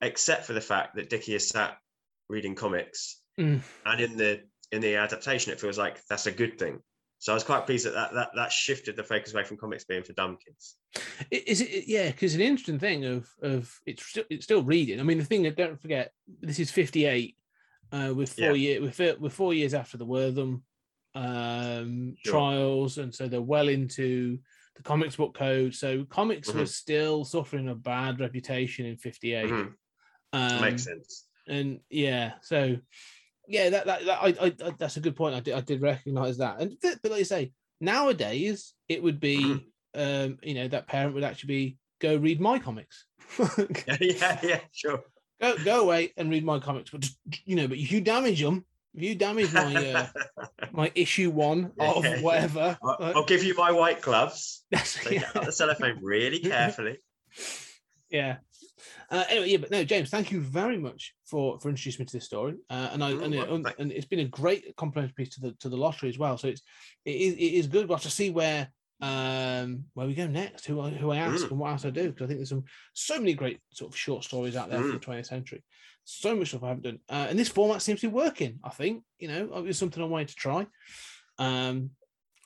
[0.00, 1.76] except for the fact that Dickie is sat
[2.28, 3.60] reading comics, Mm.
[3.84, 4.40] and in the
[4.72, 6.80] in the adaptation, it feels like that's a good thing.
[7.18, 9.84] So I was quite pleased that that that, that shifted the focus away from comics
[9.84, 10.76] being for dumb kids.
[11.30, 11.84] Is it?
[11.86, 15.00] Yeah, because an interesting thing of of it's still it's still reading.
[15.00, 17.36] I mean, the thing that don't forget, this is fifty eight,
[17.92, 18.78] uh, with four Yeah.
[18.78, 20.62] year with with four years after the Wertham
[21.14, 22.32] um, Sure.
[22.32, 24.38] trials, and so they're well into
[24.74, 25.74] the comics book code.
[25.74, 26.60] So comics Mhm.
[26.60, 29.50] was still suffering a bad reputation in fifty eight.
[30.36, 31.26] Um, Makes sense.
[31.48, 32.76] and yeah, so
[33.48, 35.34] yeah, that, that, that I, I, I that's a good point.
[35.34, 39.38] I did I did recognize that, and but like you say, nowadays it would be,
[39.38, 39.62] Mhm.
[40.26, 43.06] um, you know, that parent would actually be go read my comics,
[44.00, 45.02] yeah, yeah, sure.
[45.40, 48.40] go go away and read my comics, but just, you know, but if you damage
[48.42, 48.64] them,
[48.94, 50.06] if you damage my uh,
[50.72, 54.64] my issue one of whatever, I'll, I'll give you my white gloves.
[54.70, 55.22] that's, yeah.
[55.36, 56.98] out the cellophane really carefully.
[58.10, 58.38] yeah.
[59.10, 62.16] Uh, anyway, yeah, but no, James, thank you very much for for introducing me to
[62.16, 65.40] this story, uh, and I Mm, and, and, it's been a great complimentary piece to
[65.40, 66.36] the to the lottery as well.
[66.38, 66.62] So it's
[67.04, 68.68] it is it is good got to see where
[69.00, 71.50] um where we go next, who I who I ask Mm.
[71.50, 72.64] and what else I do because I think there's some
[72.94, 75.04] so many great sort of short stories out there from the Mm.
[75.04, 75.62] 20th century.
[76.04, 78.58] So much stuff I haven't done, uh, and this format seems to be working.
[78.64, 80.66] I think you know it was something I wanted to try.
[81.38, 81.90] Um,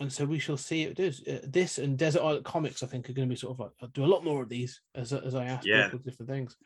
[0.01, 1.23] and so we shall see it does.
[1.27, 3.71] Uh, this and Desert Island Comics, I think, are going to be sort of like
[3.81, 5.85] I'll do a lot more of these as as I ask Yeah.
[5.85, 6.57] people different things.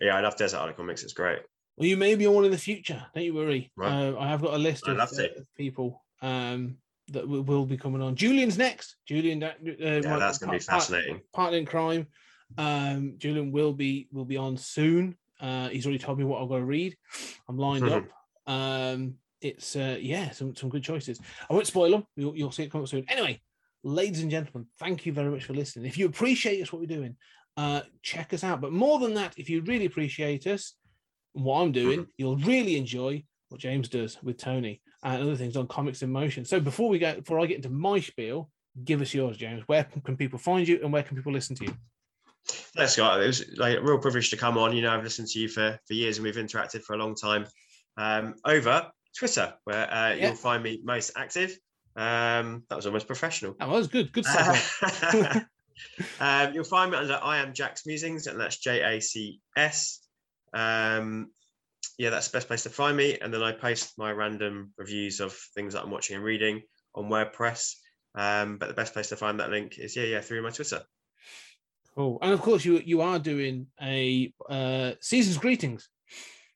[0.00, 1.02] Yeah, I love Desert Island Comics.
[1.02, 1.40] It's great.
[1.76, 3.04] Well, you may be on in the future.
[3.14, 3.70] Don't you worry.
[3.76, 4.08] Right.
[4.08, 6.76] Uh, I have got a list of, uh, of people um,
[7.08, 8.14] that will, will be coming on.
[8.14, 8.96] Julian's next.
[9.08, 11.20] Julian, uh, Yeah, my that's going to be part- part- fascinating.
[11.32, 12.06] partner in crime.
[12.58, 15.16] Um, Julian will be will be on soon.
[15.40, 16.96] Uh, he's already told me what I've got to read.
[17.48, 18.04] I'm lined up.
[18.46, 21.20] Um, it's uh, yeah, some some good choices.
[21.50, 22.04] I won't spoil them.
[22.16, 23.04] You'll, you'll see it come up soon.
[23.08, 23.40] Anyway,
[23.82, 25.86] ladies and gentlemen, thank you very much for listening.
[25.86, 27.16] If you appreciate us, what we're doing,
[27.56, 28.60] uh, check us out.
[28.60, 30.74] But more than that, if you really appreciate us,
[31.34, 35.56] and what I'm doing, you'll really enjoy what James does with Tony and other things
[35.56, 36.44] on Comics in Motion.
[36.44, 38.50] So before we go, before I get into my spiel,
[38.84, 39.62] give us yours, James.
[39.66, 41.74] Where can, can people find you, and where can people listen to you?
[42.46, 43.22] Thanks, Scott.
[43.22, 44.74] It was like a real privilege to come on.
[44.74, 47.14] You know, I've listened to you for, for years and we've interacted for a long
[47.14, 47.46] time
[47.96, 50.28] um, over Twitter, where uh, Yeah.
[50.28, 51.56] you'll find me most active.
[51.96, 53.54] Um, that was almost professional.
[53.58, 54.12] That was good.
[54.12, 55.46] Good segue.
[56.20, 60.00] um, you'll find me under I am Jack's Musings, and that's J A C S.
[60.54, 61.28] Um,
[61.98, 63.18] yeah, that's the best place to find me.
[63.20, 66.62] And then I post my random reviews of things that I'm watching and reading
[66.94, 67.74] on WordPress.
[68.14, 70.82] Um, but the best place to find that link is yeah, yeah, through my Twitter.
[71.94, 72.18] Cool.
[72.22, 75.88] And of course, you you are doing a uh, season's greetings.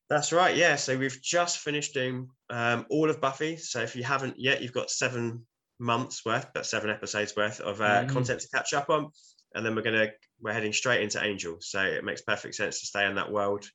[0.09, 0.57] That's right.
[0.57, 0.77] Yeah.
[0.77, 3.57] So we've just finished doing um, all of Buffy.
[3.57, 5.45] So if you haven't yet, you've got seven
[5.79, 8.09] months worth, but seven episodes worth of uh, Mm.
[8.11, 9.11] content to catch up on.
[9.55, 10.09] And then we're gonna
[10.41, 11.57] we're heading straight into Angel.
[11.61, 13.69] So it makes perfect sense to stay in that world.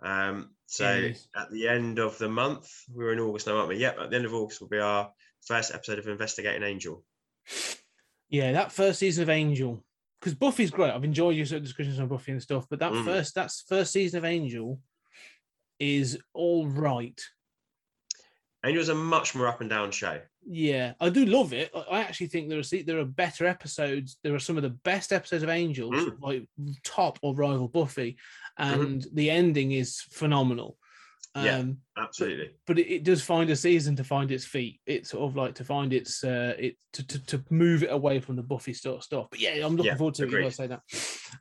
[0.00, 1.28] Um, so Yes.
[1.36, 3.76] at the end of the month, we're in August now, aren't we?
[3.76, 3.98] Yep.
[3.98, 5.10] At the end of August will be our
[5.46, 7.04] first episode of Investigating Angel.
[8.28, 9.84] Yeah, that first season of Angel,
[10.20, 10.90] because Buffy's great.
[10.90, 13.04] I've enjoyed your sort of discussions on Buffy and stuff, but that Mm.
[13.04, 14.80] first that's first season of Angel
[15.78, 17.20] is all right.
[18.64, 20.20] Angel's a much more up and down show.
[20.48, 21.70] Yeah, I do love it.
[21.74, 24.18] I- actually think there are there are better episodes.
[24.22, 26.20] There are some of the best episodes of Angels, Mm.
[26.20, 26.48] like
[26.84, 28.16] top or rival Buffy,
[28.58, 28.80] Mm-hmm.
[28.80, 30.78] and the ending is phenomenal.
[31.36, 31.58] Yeah.
[31.58, 32.50] Um, Absolutely.
[32.66, 34.80] but it, it does find a season to find its feet.
[34.86, 38.20] It's sort of like to find its uh, it to, to, to move it away
[38.20, 39.26] from the Buffy sort of stuff.
[39.30, 40.30] But yeah, I'm looking Yeah, forward to it.
[40.30, 40.80] You say that.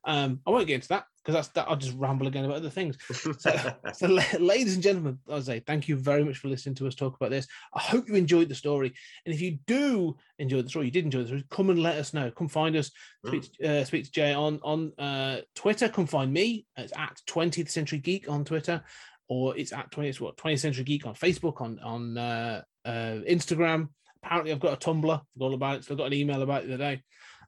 [0.03, 1.67] Um, I won't get into that because that's that.
[1.69, 2.97] I'll just ramble again about other things.
[3.39, 4.07] So, so
[4.39, 7.31] ladies and gentlemen, I say thank you very much for listening to us talk about
[7.31, 7.47] this.
[7.73, 8.93] I hope you enjoyed the story,
[9.25, 11.97] and if you do enjoy the story, you did enjoy the story, come and let
[11.97, 12.31] us know.
[12.31, 12.91] Come find us.
[13.25, 15.89] Speak, uh, speak to Jay on on uh, Twitter.
[15.89, 16.65] Come find me.
[16.77, 18.83] It's at 20th Century Geek on Twitter,
[19.27, 23.89] or it's at 20th what 20th Century Geek on Facebook on on uh, uh, Instagram.
[24.23, 25.21] Apparently, I've got a Tumblr.
[25.33, 25.83] Forgot about it.
[25.83, 27.03] Still got an email about it the other day.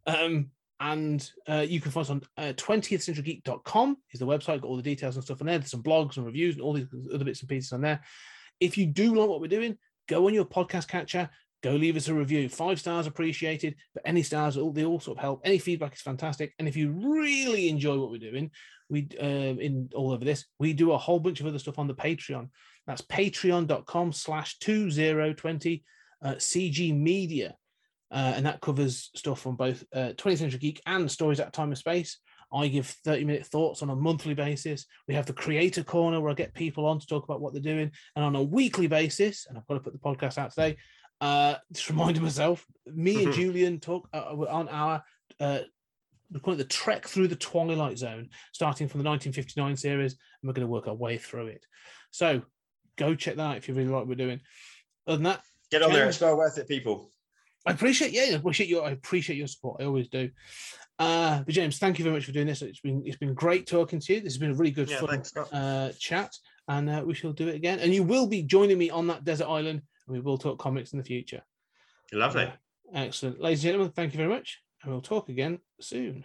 [0.06, 4.78] Um, and uh, you can find us on uh, 20thcenturygeek.com is the website, got all
[4.78, 5.58] the details and stuff on there.
[5.58, 8.02] There's some blogs and reviews and all these other bits and pieces on there.
[8.60, 11.30] If you do like what we're doing, go on your podcast catcher,
[11.64, 12.50] go leave us a review.
[12.50, 15.42] Five stars appreciated, but any stars, they all sort of help.
[15.44, 16.54] Any feedback is fantastic.
[16.60, 18.52] And if you really enjoy what we're doing,
[18.90, 21.88] we uh, in all over this, we do a whole bunch of other stuff on
[21.88, 22.50] the Patreon.
[22.86, 25.84] That's patreon.com slash 2020
[26.24, 27.56] uh, CG Media.
[28.10, 31.70] Uh, and that covers stuff from both uh, 20th Century Geek and Stories at Time
[31.70, 32.20] and Space.
[32.54, 34.86] I give 30 minute thoughts on a monthly basis.
[35.08, 37.62] We have the Creator Corner where I get people on to talk about what they're
[37.62, 37.92] doing.
[38.16, 40.78] And on a weekly basis, and I've got to put the podcast out today,
[41.22, 45.04] uh, just reminding myself, me and Julian talk uh, on our,
[45.40, 45.60] uh,
[46.32, 50.48] we call it the trek through the Twilight Zone, starting from the 1959 series, and
[50.48, 51.66] we're going to work our way through it.
[52.12, 52.42] So
[52.98, 54.42] go check that out if you really like what we're doing.
[55.08, 55.42] Other than that,
[55.72, 56.04] Get on there.
[56.04, 56.16] James.
[56.16, 57.12] It's well worth it, people.
[57.66, 59.82] I appreciate yeah, I appreciate your I appreciate your support.
[59.82, 60.30] I always do.
[61.00, 62.62] Uh, but James, thank you very much for doing this.
[62.62, 64.22] It's been it's been great talking to you.
[64.22, 66.34] This has been a really good Yeah, fun thanks, uh, chat,
[66.70, 67.80] and uh, we shall do it again.
[67.80, 70.94] And you will be joining me on that desert island, and we will talk comics
[70.94, 71.44] in the future.
[72.12, 72.52] Lovely.
[72.94, 73.92] Excellent, ladies and gentlemen.
[73.92, 76.24] Thank you very much, and we'll talk again soon.